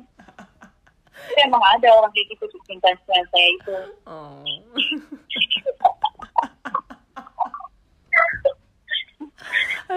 Tapi 1.13 1.39
emang 1.45 1.62
ada 1.78 1.88
orang 1.93 2.10
kayak 2.15 2.32
gitu 2.34 2.47
bikin 2.58 2.80
fans 2.82 2.97
fans 3.06 3.28
saya 3.30 3.47
itu. 3.60 3.76
Oh. 4.08 4.41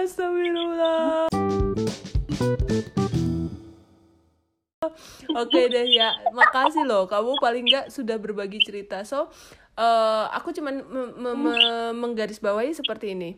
Astagfirullah. 0.07 1.27
Oke 5.35 5.61
deh 5.67 5.85
ya, 5.91 6.15
makasih 6.31 6.87
loh. 6.87 7.11
Kamu 7.11 7.35
paling 7.43 7.67
nggak 7.67 7.91
sudah 7.91 8.15
berbagi 8.15 8.63
cerita. 8.63 9.03
So, 9.03 9.27
eh, 9.75 10.25
aku 10.31 10.55
cuman 10.55 10.79
me- 10.87 11.11
me- 11.11 11.35
me- 11.35 11.91
menggarisbawahi 11.91 12.71
seperti 12.71 13.19
ini. 13.19 13.35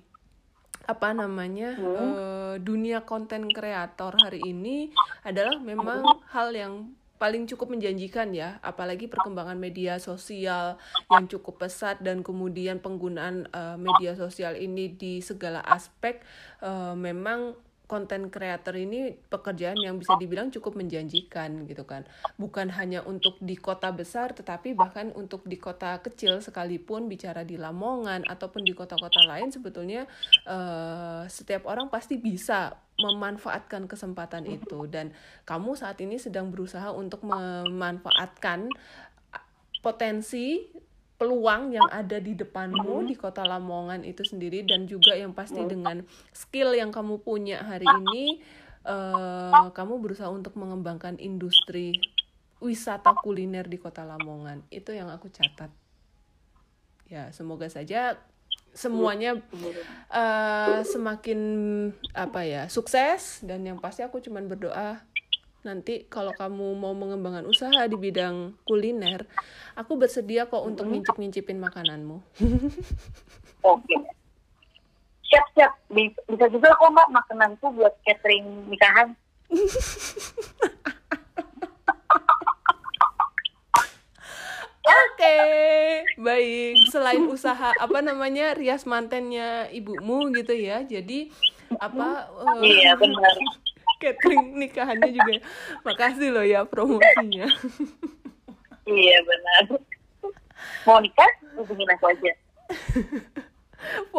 Apa 0.85 1.09
namanya? 1.09 1.73
eh, 2.05 2.55
dunia 2.61 3.01
konten 3.01 3.49
kreator 3.49 4.13
hari 4.21 4.45
ini 4.45 4.93
adalah 5.25 5.57
memang 5.57 6.05
hal 6.29 6.53
yang 6.53 6.93
paling 7.19 7.45
cukup 7.51 7.75
menjanjikan 7.75 8.31
ya, 8.31 8.57
apalagi 8.63 9.11
perkembangan 9.11 9.59
media 9.59 9.99
sosial 9.99 10.79
yang 11.11 11.27
cukup 11.27 11.67
pesat 11.67 11.99
dan 11.99 12.23
kemudian 12.23 12.79
penggunaan 12.79 13.45
eh, 13.51 13.75
media 13.75 14.15
sosial 14.15 14.55
ini 14.55 14.95
di 14.95 15.19
segala 15.19 15.59
aspek 15.67 16.23
eh, 16.63 16.95
memang 16.95 17.59
konten 17.89 18.29
kreator 18.29 18.77
ini 18.77 19.17
pekerjaan 19.17 19.81
yang 19.81 19.97
bisa 19.97 20.13
dibilang 20.21 20.53
cukup 20.53 20.77
menjanjikan 20.77 21.65
gitu 21.65 21.89
kan. 21.89 22.05
Bukan 22.37 22.69
hanya 22.77 23.01
untuk 23.01 23.41
di 23.41 23.57
kota 23.57 23.89
besar 23.89 24.37
tetapi 24.37 24.77
bahkan 24.77 25.09
untuk 25.17 25.49
di 25.49 25.57
kota 25.57 25.97
kecil 26.05 26.37
sekalipun 26.37 27.09
bicara 27.09 27.41
di 27.41 27.57
Lamongan 27.57 28.29
ataupun 28.29 28.61
di 28.61 28.77
kota-kota 28.77 29.25
lain 29.25 29.49
sebetulnya 29.49 30.05
eh, 30.45 31.23
setiap 31.25 31.65
orang 31.65 31.89
pasti 31.89 32.21
bisa 32.21 32.77
memanfaatkan 32.99 33.89
kesempatan 33.89 34.45
itu 34.45 34.85
dan 34.91 35.15
kamu 35.47 35.73
saat 35.73 35.97
ini 36.03 36.19
sedang 36.19 36.51
berusaha 36.51 36.91
untuk 36.91 37.23
memanfaatkan 37.23 38.69
potensi 39.79 40.67
peluang 41.19 41.75
yang 41.75 41.83
ada 41.91 42.15
di 42.17 42.31
depanmu 42.31 43.03
di 43.03 43.19
kota 43.19 43.43
Lamongan 43.43 44.07
itu 44.07 44.23
sendiri 44.23 44.63
dan 44.63 44.87
juga 44.87 45.19
yang 45.19 45.35
pasti 45.35 45.59
dengan 45.67 45.99
skill 46.31 46.71
yang 46.71 46.95
kamu 46.95 47.19
punya 47.19 47.59
hari 47.59 47.83
ini 47.83 48.39
eh, 48.87 49.67
kamu 49.75 49.99
berusaha 49.99 50.31
untuk 50.31 50.55
mengembangkan 50.55 51.19
industri 51.19 51.91
wisata 52.63 53.11
kuliner 53.19 53.67
di 53.67 53.75
kota 53.75 54.07
Lamongan. 54.07 54.63
Itu 54.71 54.95
yang 54.95 55.11
aku 55.11 55.27
catat. 55.27 55.69
Ya 57.11 57.35
semoga 57.35 57.67
saja 57.67 58.15
semuanya 58.71 59.43
eh, 60.13 60.79
semakin 60.87 61.39
apa 62.15 62.47
ya 62.47 62.71
sukses 62.71 63.43
dan 63.43 63.65
yang 63.65 63.81
pasti 63.81 64.05
aku 64.05 64.21
cuman 64.23 64.47
berdoa 64.47 65.03
nanti 65.59 66.07
kalau 66.07 66.31
kamu 66.31 66.71
mau 66.73 66.95
mengembangkan 66.95 67.43
usaha 67.43 67.83
di 67.83 67.95
bidang 67.95 68.55
kuliner 68.63 69.27
aku 69.75 69.95
bersedia 69.95 70.47
kok 70.47 70.63
untuk 70.63 70.87
ngincip-ngincipin 70.87 71.59
makananmu 71.59 72.23
Oke. 73.59 73.95
Siap 75.29 75.45
siap. 75.53 75.71
Bi- 75.91 76.15
Bisa 76.25 76.49
juga 76.49 76.73
kok 76.73 76.89
mbak 76.89 77.11
makananku 77.11 77.69
buat 77.69 77.93
catering 78.01 78.65
nikahan. 78.65 79.13
Oke, 84.79 85.37
baik. 86.17 86.75
Selain 86.89 87.21
usaha 87.27 87.75
apa 87.77 87.99
namanya 88.01 88.57
rias 88.57 88.87
mantennya 88.89 89.69
ibumu 89.69 90.31
gitu 90.33 90.55
ya. 90.55 90.81
Jadi 90.81 91.29
apa 91.77 92.25
Iya 92.63 92.97
benar. 92.97 93.35
Catering 93.99 94.57
nikahannya 94.57 95.11
juga. 95.11 95.31
Makasih 95.83 96.31
loh 96.31 96.41
ya 96.41 96.63
promosinya. 96.63 97.45
Iya 98.83 99.17
benar. 99.21 99.63
Mau 100.83 100.97
nikah? 100.97 101.29
Hubungin 101.55 101.87
aku 101.91 102.09
aja. 102.09 102.31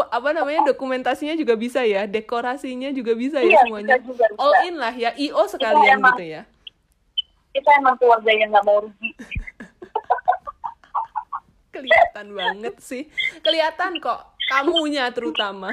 Apa 0.09 0.31
namanya 0.31 0.65
dokumentasinya 0.67 1.35
juga 1.35 1.53
bisa 1.53 1.83
ya, 1.83 2.05
dekorasinya 2.05 2.89
juga 2.91 3.13
bisa 3.13 3.41
Iya, 3.41 3.51
ya 3.51 3.61
semuanya. 3.61 3.97
bisa 3.97 4.07
juga, 4.07 4.25
bisa. 4.27 4.39
All 4.39 4.55
in 4.65 4.75
lah 4.77 4.93
ya, 4.93 5.11
IO 5.15 5.43
sekalian 5.47 5.99
emang- 5.99 6.15
gitu 6.15 6.25
ya. 6.31 6.43
Kita 7.51 7.71
emang 7.77 7.99
keluarga 7.99 8.31
yang 8.31 8.49
nggak 8.49 8.65
mau 8.65 8.79
rugi. 8.81 9.11
kelihatan 11.71 12.35
banget 12.35 12.75
sih 12.79 13.07
kelihatan 13.41 14.03
kok 14.03 14.21
kamunya 14.51 15.07
terutama 15.15 15.71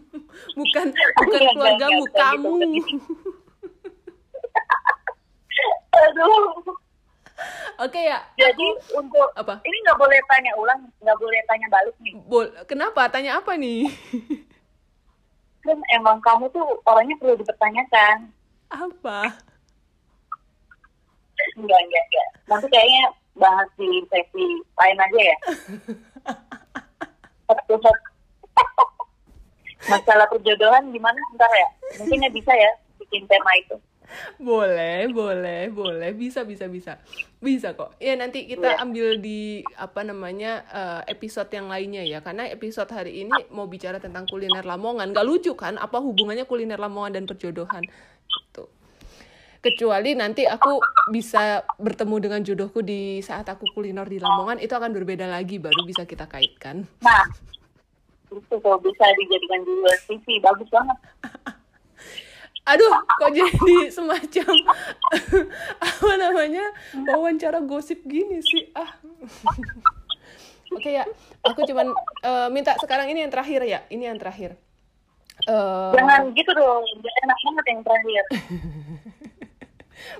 bukan 0.58 0.86
bukan 0.94 1.40
Enggak, 1.42 1.52
keluargamu 1.52 2.02
enggak, 2.02 2.14
kamu 2.16 2.52
gitu. 2.72 2.96
Aduh. 6.02 6.74
oke 7.80 8.00
ya 8.00 8.18
Jadi 8.36 8.66
untuk 8.94 9.28
apa 9.38 9.62
ini 9.64 9.76
nggak 9.86 9.98
boleh 9.98 10.18
tanya 10.28 10.52
ulang, 10.58 10.80
nggak 11.00 11.18
boleh 11.18 11.40
tanya 11.48 11.66
balik 11.72 11.96
nih. 12.02 12.12
Bol 12.26 12.46
kenapa 12.66 13.08
tanya 13.08 13.38
apa 13.38 13.54
nih 13.56 13.88
Kan 15.62 15.78
emang 15.94 16.18
kamu 16.18 16.50
tuh 16.50 16.66
orangnya 16.82 17.14
perlu 17.22 17.38
dipertanyakan. 17.38 18.34
apa 18.72 19.20
Enggak, 21.58 21.80
enggak, 21.84 22.04
enggak. 22.06 22.28
Nanti 22.46 22.66
kayaknya 22.70 23.04
bahas 23.34 23.68
di 23.74 23.88
sesi 24.06 24.46
lain 24.78 24.98
aja 25.00 25.20
ya. 25.20 25.36
Masalah 29.90 30.26
perjodohan 30.30 30.94
gimana 30.94 31.18
ntar 31.34 31.50
ya? 31.50 31.68
Mungkin 32.00 32.24
ya 32.24 32.30
bisa 32.30 32.52
ya 32.54 32.70
bikin 33.02 33.26
tema 33.26 33.50
itu. 33.58 33.74
Boleh 34.38 35.08
boleh 35.08 35.68
boleh. 35.68 36.10
Bisa 36.12 36.42
bisa 36.42 36.66
bisa. 36.66 36.98
Bisa 37.38 37.74
kok. 37.74 37.96
Ya 37.98 38.14
nanti 38.14 38.46
kita 38.46 38.76
Iya. 38.76 38.82
ambil 38.82 39.18
di 39.18 39.62
apa 39.74 40.02
namanya 40.02 40.62
eh, 40.70 41.12
episode 41.12 41.50
yang 41.50 41.66
lainnya 41.66 42.02
ya. 42.02 42.20
Karena 42.20 42.46
episode 42.46 42.88
hari 42.88 43.24
ini 43.24 43.34
mau 43.50 43.66
bicara 43.66 43.98
tentang 43.98 44.24
kuliner 44.26 44.62
Lamongan. 44.62 45.10
Gak 45.10 45.26
lucu 45.26 45.52
kan? 45.52 45.74
Apa 45.76 45.98
hubungannya 45.98 46.44
kuliner 46.44 46.78
Lamongan 46.78 47.18
dan 47.18 47.24
perjodohan? 47.26 47.82
Gitu. 48.28 48.64
Kecuali 49.62 50.18
nanti 50.18 50.42
aku 50.42 50.82
bisa 51.14 51.62
bertemu 51.78 52.16
dengan 52.18 52.40
jodohku 52.42 52.82
di 52.82 53.22
saat 53.22 53.46
aku 53.46 53.62
kuliner 53.70 54.06
di 54.06 54.18
Lamongan 54.18 54.58
itu 54.58 54.74
akan 54.74 54.90
berbeda 54.90 55.30
lagi. 55.30 55.62
Baru 55.62 55.86
bisa 55.86 56.02
kita 56.02 56.26
kaitkan. 56.26 56.82
Nah, 56.98 57.24
itu 58.26 58.54
kalau 58.58 58.78
bisa 58.82 59.04
dijadikan 59.14 59.60
dua 59.62 59.92
sisi 60.02 60.42
bagus 60.42 60.66
banget. 60.66 60.98
aduh 62.62 62.94
kok 63.18 63.30
jadi 63.30 63.74
semacam 63.96 64.54
apa 65.90 66.12
namanya 66.14 66.64
wawancara 67.10 67.58
gosip 67.62 68.06
gini 68.06 68.38
sih? 68.40 68.70
Ah. 68.72 68.98
Oke 70.72 70.88
ya 70.88 71.04
aku 71.44 71.66
cuman 71.68 71.90
eh, 72.22 72.48
minta 72.48 72.72
sekarang 72.78 73.10
ini 73.10 73.26
yang 73.26 73.32
terakhir 73.32 73.60
ya 73.62 73.80
ini 73.90 74.06
yang 74.06 74.16
terakhir. 74.16 74.56
Eh, 75.42 75.90
Jangan 75.92 76.30
gitu 76.32 76.50
dong, 76.54 76.84
enak 77.02 77.38
banget 77.42 77.64
yang 77.66 77.80
terakhir. 77.82 78.24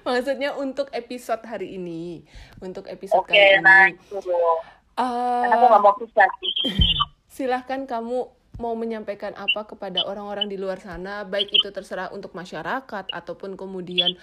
maksudnya 0.06 0.50
untuk 0.54 0.86
episode 0.92 1.42
hari 1.42 1.74
ini 1.74 2.22
untuk 2.58 2.86
episode 2.86 3.22
Oke, 3.22 3.34
kali 3.34 3.58
nah 3.62 3.88
ini. 3.90 3.98
itu 3.98 4.18
dong. 4.20 4.58
Eh, 4.92 5.46
aku 5.48 5.64
nggak 5.66 5.82
mau 5.82 5.94
pisah 5.96 6.28
silahkan 7.32 7.88
kamu 7.88 8.28
mau 8.62 8.78
menyampaikan 8.78 9.34
apa 9.34 9.66
kepada 9.66 10.06
orang-orang 10.06 10.46
di 10.46 10.54
luar 10.54 10.78
sana, 10.78 11.26
baik 11.26 11.50
itu 11.50 11.68
terserah 11.74 12.14
untuk 12.14 12.30
masyarakat 12.38 13.10
ataupun 13.10 13.58
kemudian 13.58 14.14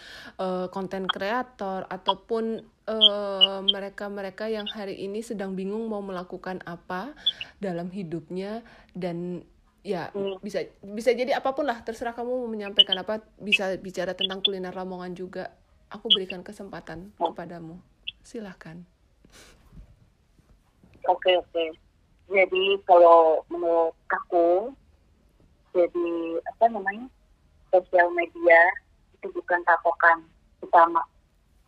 konten 0.72 1.04
kreator 1.12 1.84
ataupun 1.92 2.64
eh, 2.88 3.60
mereka-mereka 3.68 4.48
yang 4.48 4.66
hari 4.72 4.96
ini 5.04 5.20
sedang 5.20 5.60
bingung 5.60 5.92
mau 5.92 6.00
melakukan 6.00 6.64
apa 6.64 7.12
dalam 7.60 7.92
hidupnya 7.92 8.64
dan 8.96 9.44
ya 9.84 10.12
Hmm. 10.12 10.36
bisa 10.44 10.68
bisa 10.84 11.16
jadi 11.16 11.40
apa 11.40 11.56
pun 11.56 11.64
lah 11.64 11.80
terserah 11.84 12.12
kamu 12.12 12.32
mau 12.44 12.50
menyampaikan 12.52 13.00
apa 13.00 13.24
bisa 13.40 13.76
bicara 13.80 14.12
tentang 14.12 14.44
kuliner 14.44 14.76
Lamongan 14.76 15.16
juga 15.16 15.56
aku 15.88 16.12
berikan 16.12 16.44
kesempatan 16.44 17.16
kepadamu 17.16 17.80
silahkan 18.24 18.84
Oke 21.08 21.32
oke. 21.40 21.89
Jadi 22.30 22.78
kalau 22.86 23.42
menurut 23.50 23.98
aku, 24.06 24.70
jadi 25.74 26.38
apa 26.46 26.66
namanya 26.70 27.10
sosial 27.74 28.14
media 28.14 28.62
itu 29.18 29.34
bukan 29.34 29.62
patokan 29.66 30.22
utama. 30.62 31.02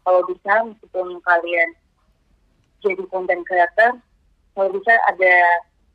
Kalau 0.05 0.21
bisa 0.29 0.65
meskipun 0.65 1.17
kalian 1.25 1.69
jadi 2.85 3.03
konten 3.09 3.41
creator, 3.45 3.97
kalau 4.53 4.69
bisa 4.73 4.93
ada 5.09 5.33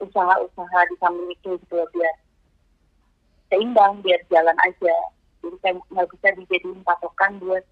usaha-usaha 0.02 0.78
di 0.90 0.94
samping 0.98 1.30
itu 1.30 1.50
gitu 1.62 1.74
loh, 1.78 1.88
biar 1.94 2.14
seimbang, 3.50 4.02
biar 4.02 4.18
jalan 4.30 4.58
aja. 4.66 4.96
Jadi 5.42 5.56
kayak 5.62 5.78
nggak 5.94 6.08
bisa 6.10 6.26
dijadiin 6.42 6.82
patokan 6.82 7.38
buat 7.38 7.62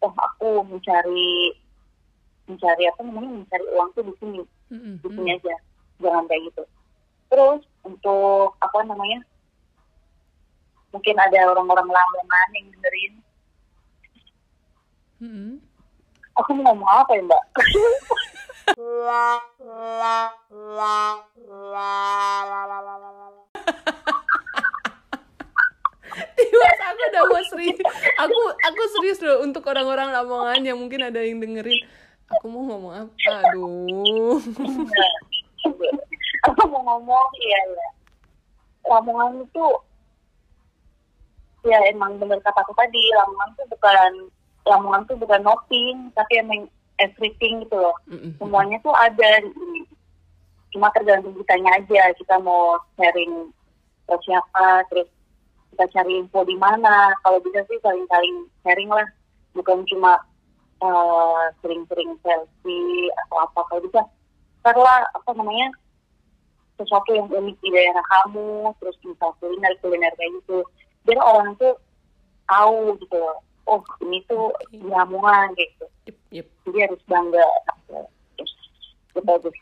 oh 0.00 0.14
aku 0.16 0.64
mencari 0.64 1.52
mencari 2.48 2.84
apa 2.88 3.00
namanya 3.04 3.44
mencari 3.44 3.64
uang 3.76 3.88
tuh 3.94 4.04
di 4.08 4.14
sini 4.18 4.40
Mm-mm. 4.72 4.94
di 5.04 5.08
sini 5.12 5.30
aja 5.36 5.54
jangan 6.00 6.24
kayak 6.26 6.42
gitu 6.50 6.62
terus 7.30 7.60
untuk 7.86 8.56
apa 8.58 8.78
namanya 8.84 9.20
mungkin 10.90 11.16
ada 11.16 11.38
orang-orang 11.54 11.86
Lamongan 11.86 12.48
yang 12.58 12.66
dengerin 12.74 13.14
Mm-mm. 15.20 15.52
aku 16.34 16.50
mau 16.56 16.72
ngomong 16.72 16.90
apa 16.90 17.12
ya 17.14 17.22
mbak 17.22 17.44
Tiwas 26.40 26.80
aku 26.82 27.00
udah 27.10 27.22
mau 27.26 27.42
serius. 27.50 27.78
Aku 28.18 28.40
aku 28.66 28.82
serius 28.98 29.18
loh 29.22 29.42
untuk 29.44 29.64
orang-orang 29.70 30.10
Lamongan 30.14 30.60
yang 30.64 30.78
mungkin 30.78 31.06
ada 31.06 31.20
yang 31.22 31.38
dengerin. 31.38 31.80
Aku 32.38 32.46
mau 32.46 32.62
ngomong 32.66 32.92
apa? 32.94 33.12
Aduh. 33.50 34.38
Aku 36.48 36.62
mau 36.70 36.80
ngomong 36.84 37.28
iya 37.40 37.60
ya 37.68 37.88
Lamongan 38.88 39.44
itu 39.44 39.66
ya 41.68 41.78
emang 41.92 42.16
bener 42.16 42.40
kata 42.40 42.64
aku 42.64 42.72
tadi 42.72 43.02
Lamongan 43.16 43.50
tuh 43.56 43.66
bukan 43.68 44.12
Lamongan 44.64 45.02
tuh 45.04 45.16
bukan 45.20 45.40
nothing 45.44 46.08
tapi 46.16 46.40
emang 46.40 46.68
everything 47.00 47.64
gitu 47.64 47.76
loh 47.80 47.96
semuanya 48.40 48.76
tuh 48.84 48.92
ada. 48.92 49.40
Cuma 50.70 50.86
tergantung 50.94 51.34
kitanya 51.34 51.82
aja, 51.82 52.14
kita 52.14 52.38
mau 52.38 52.78
sharing 52.94 53.50
ke 54.06 54.14
siapa, 54.22 54.86
terus 54.90 55.08
kita 55.74 55.86
cari 55.90 56.22
info 56.22 56.46
di 56.46 56.54
mana. 56.54 57.10
Kalau 57.26 57.42
bisa 57.42 57.66
sih 57.66 57.78
saling-saling 57.82 58.46
sharing 58.62 58.90
lah, 58.90 59.06
bukan 59.54 59.82
cuma 59.90 60.14
eh, 60.78 61.44
sering-sering 61.62 62.14
selfie 62.22 63.10
atau 63.26 63.36
apa. 63.42 63.60
Kalau 63.66 63.82
bisa, 63.82 64.00
karena 64.60 65.04
apa 65.16 65.30
namanya 65.36 65.68
sesuatu 66.80 67.12
yang 67.12 67.28
unik 67.28 67.56
di 67.60 67.68
daerah 67.72 68.04
kamu, 68.08 68.72
terus 68.80 68.96
misal 69.04 69.36
kuliner 69.40 69.72
kuliner 69.84 70.12
kayak 70.16 70.32
gitu. 70.40 70.64
Biar 71.04 71.20
orang 71.20 71.52
tuh 71.60 71.76
tahu 72.48 72.96
gitu. 73.00 73.20
Oh 73.70 73.80
ini 74.02 74.18
tuh 74.26 74.50
Lamongan 74.74 75.54
gitu 75.54 75.86
Yep, 76.10 76.16
yep. 76.34 76.46
jadi 76.66 76.90
harus 76.90 77.02
bangga 77.06 77.46
terus 78.34 78.52
bagus 79.22 79.54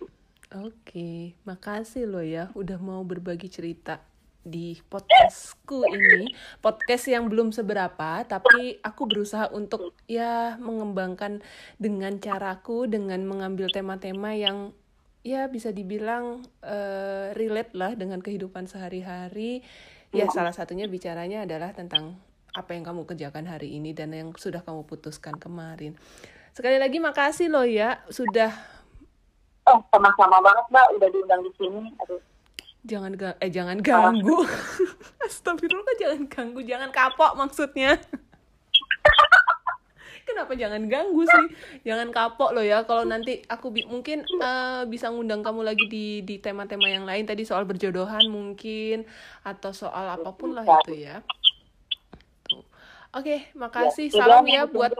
Oke, 0.49 1.37
makasih 1.45 2.09
lo 2.09 2.25
ya 2.25 2.49
udah 2.57 2.81
mau 2.81 3.05
berbagi 3.05 3.53
cerita 3.53 4.01
di 4.41 4.81
podcastku 4.89 5.85
ini. 5.93 6.33
Podcast 6.65 7.05
yang 7.05 7.29
belum 7.29 7.53
seberapa, 7.53 8.25
tapi 8.25 8.81
aku 8.81 9.03
berusaha 9.05 9.53
untuk 9.53 9.93
ya 10.09 10.57
mengembangkan 10.57 11.45
dengan 11.77 12.17
caraku 12.17 12.89
dengan 12.89 13.29
mengambil 13.29 13.69
tema-tema 13.69 14.33
yang 14.33 14.73
ya 15.29 15.53
bisa 15.53 15.69
dibilang 15.69 16.41
eh, 16.65 17.37
relate 17.37 17.77
lah 17.77 17.93
dengan 17.93 18.25
kehidupan 18.25 18.65
sehari-hari. 18.65 19.61
Ya 20.09 20.25
salah 20.33 20.57
satunya 20.57 20.89
bicaranya 20.89 21.45
adalah 21.45 21.77
tentang 21.77 22.17
apa 22.57 22.73
yang 22.73 22.89
kamu 22.89 23.05
kerjakan 23.05 23.45
hari 23.45 23.77
ini 23.77 23.93
dan 23.93 24.17
yang 24.17 24.33
sudah 24.33 24.65
kamu 24.65 24.89
putuskan 24.89 25.37
kemarin. 25.37 25.93
Sekali 26.57 26.81
lagi 26.81 26.97
makasih 26.97 27.53
lo 27.53 27.63
ya 27.69 28.01
sudah 28.09 28.49
oh 29.69 29.85
sama-sama 29.93 30.41
banget 30.41 30.65
mbak. 30.73 30.87
Udah 30.97 31.09
diundang 31.13 31.41
di 31.45 31.53
sini. 31.61 31.93
Aduh. 32.09 32.23
Jangan 32.89 33.13
ga 33.21 33.37
eh 33.45 33.53
jangan 33.53 33.85
ganggu. 33.85 34.49
Astagfirullah 35.29 35.95
jangan 36.01 36.25
ganggu. 36.25 36.61
Jangan 36.65 36.89
kapok 36.89 37.37
maksudnya 37.37 38.01
kenapa 40.29 40.53
jangan 40.53 40.85
ganggu 40.85 41.25
sih? 41.25 41.47
Jangan 41.89 42.13
kapok 42.13 42.53
lo 42.53 42.61
ya 42.61 42.85
kalau 42.85 43.09
nanti 43.09 43.41
aku 43.49 43.73
bi- 43.73 43.89
mungkin 43.89 44.29
eh, 44.29 44.83
bisa 44.85 45.09
ngundang 45.09 45.41
kamu 45.41 45.65
lagi 45.65 45.89
di 45.89 46.21
di 46.21 46.37
tema-tema 46.37 46.93
yang 46.93 47.09
lain. 47.09 47.25
Tadi 47.25 47.49
soal 47.49 47.65
berjodohan 47.65 48.29
mungkin 48.29 49.09
atau 49.41 49.73
soal 49.73 50.21
apa 50.21 50.31
pun 50.37 50.53
lah 50.53 50.69
itu 50.85 51.09
ya. 51.09 51.25
Tuh. 52.45 52.61
oke 53.17 53.57
makasih. 53.57 54.13
Ya, 54.13 54.21
salam 54.21 54.45
ya 54.45 54.69
buat 54.69 54.93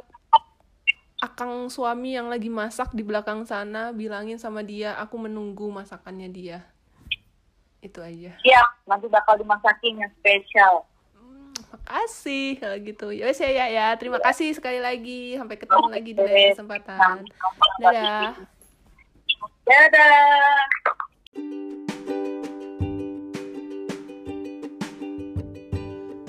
akang 1.21 1.69
suami 1.69 2.17
yang 2.17 2.33
lagi 2.33 2.49
masak 2.49 2.97
di 2.97 3.05
belakang 3.05 3.45
sana. 3.45 3.93
Bilangin 3.93 4.41
sama 4.41 4.65
dia 4.65 4.97
aku 4.97 5.21
menunggu 5.21 5.69
masakannya 5.69 6.33
dia. 6.33 6.59
Itu 7.79 8.03
aja. 8.03 8.35
Siap, 8.43 8.69
nanti 8.91 9.07
bakal 9.07 9.39
dimasakin 9.39 10.03
yang 10.03 10.13
spesial. 10.19 10.83
Makasih 11.89 12.61
kalau 12.61 12.77
gitu 12.85 13.09
ya 13.17 13.25
wes 13.25 13.41
ya 13.41 13.49
ya 13.49 13.67
ya 13.73 13.87
terima 13.97 14.21
kasih 14.21 14.53
sekali 14.53 14.77
lagi 14.77 15.41
sampai 15.41 15.57
ketemu 15.57 15.89
lagi 15.89 16.11
di 16.13 16.21
lain 16.21 16.53
kesempatan 16.53 17.25
dadah 17.81 18.37
Dadah. 19.69 20.65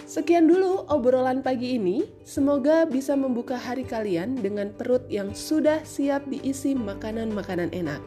Sekian 0.03 0.51
dulu 0.51 0.83
obrolan 0.91 1.39
pagi 1.39 1.79
ini. 1.79 2.03
Semoga 2.27 2.83
bisa 2.83 3.15
membuka 3.15 3.55
hari 3.55 3.87
kalian 3.87 4.39
dengan 4.43 4.75
perut 4.75 5.07
yang 5.07 5.31
sudah 5.31 5.83
siap 5.87 6.27
diisi 6.27 6.75
makanan-makanan 6.75 7.71
enak. 7.71 8.03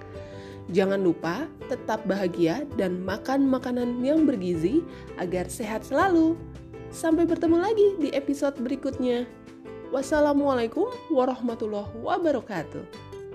Jangan 0.68 1.00
lupa 1.00 1.48
tetap 1.72 2.04
bahagia 2.04 2.68
dan 2.76 3.00
makan 3.00 3.48
makanan 3.48 4.04
yang 4.04 4.28
bergizi 4.28 4.84
agar 5.16 5.48
sehat 5.48 5.88
selalu. 5.88 6.36
Sampai 6.92 7.24
bertemu 7.24 7.56
lagi 7.56 7.96
di 7.96 8.12
episode 8.12 8.60
berikutnya. 8.60 9.24
Wassalamualaikum 9.88 10.92
warahmatullahi 11.08 11.88
wabarakatuh. 12.04 12.84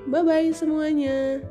Bye 0.06 0.22
bye 0.22 0.50
semuanya. 0.54 1.42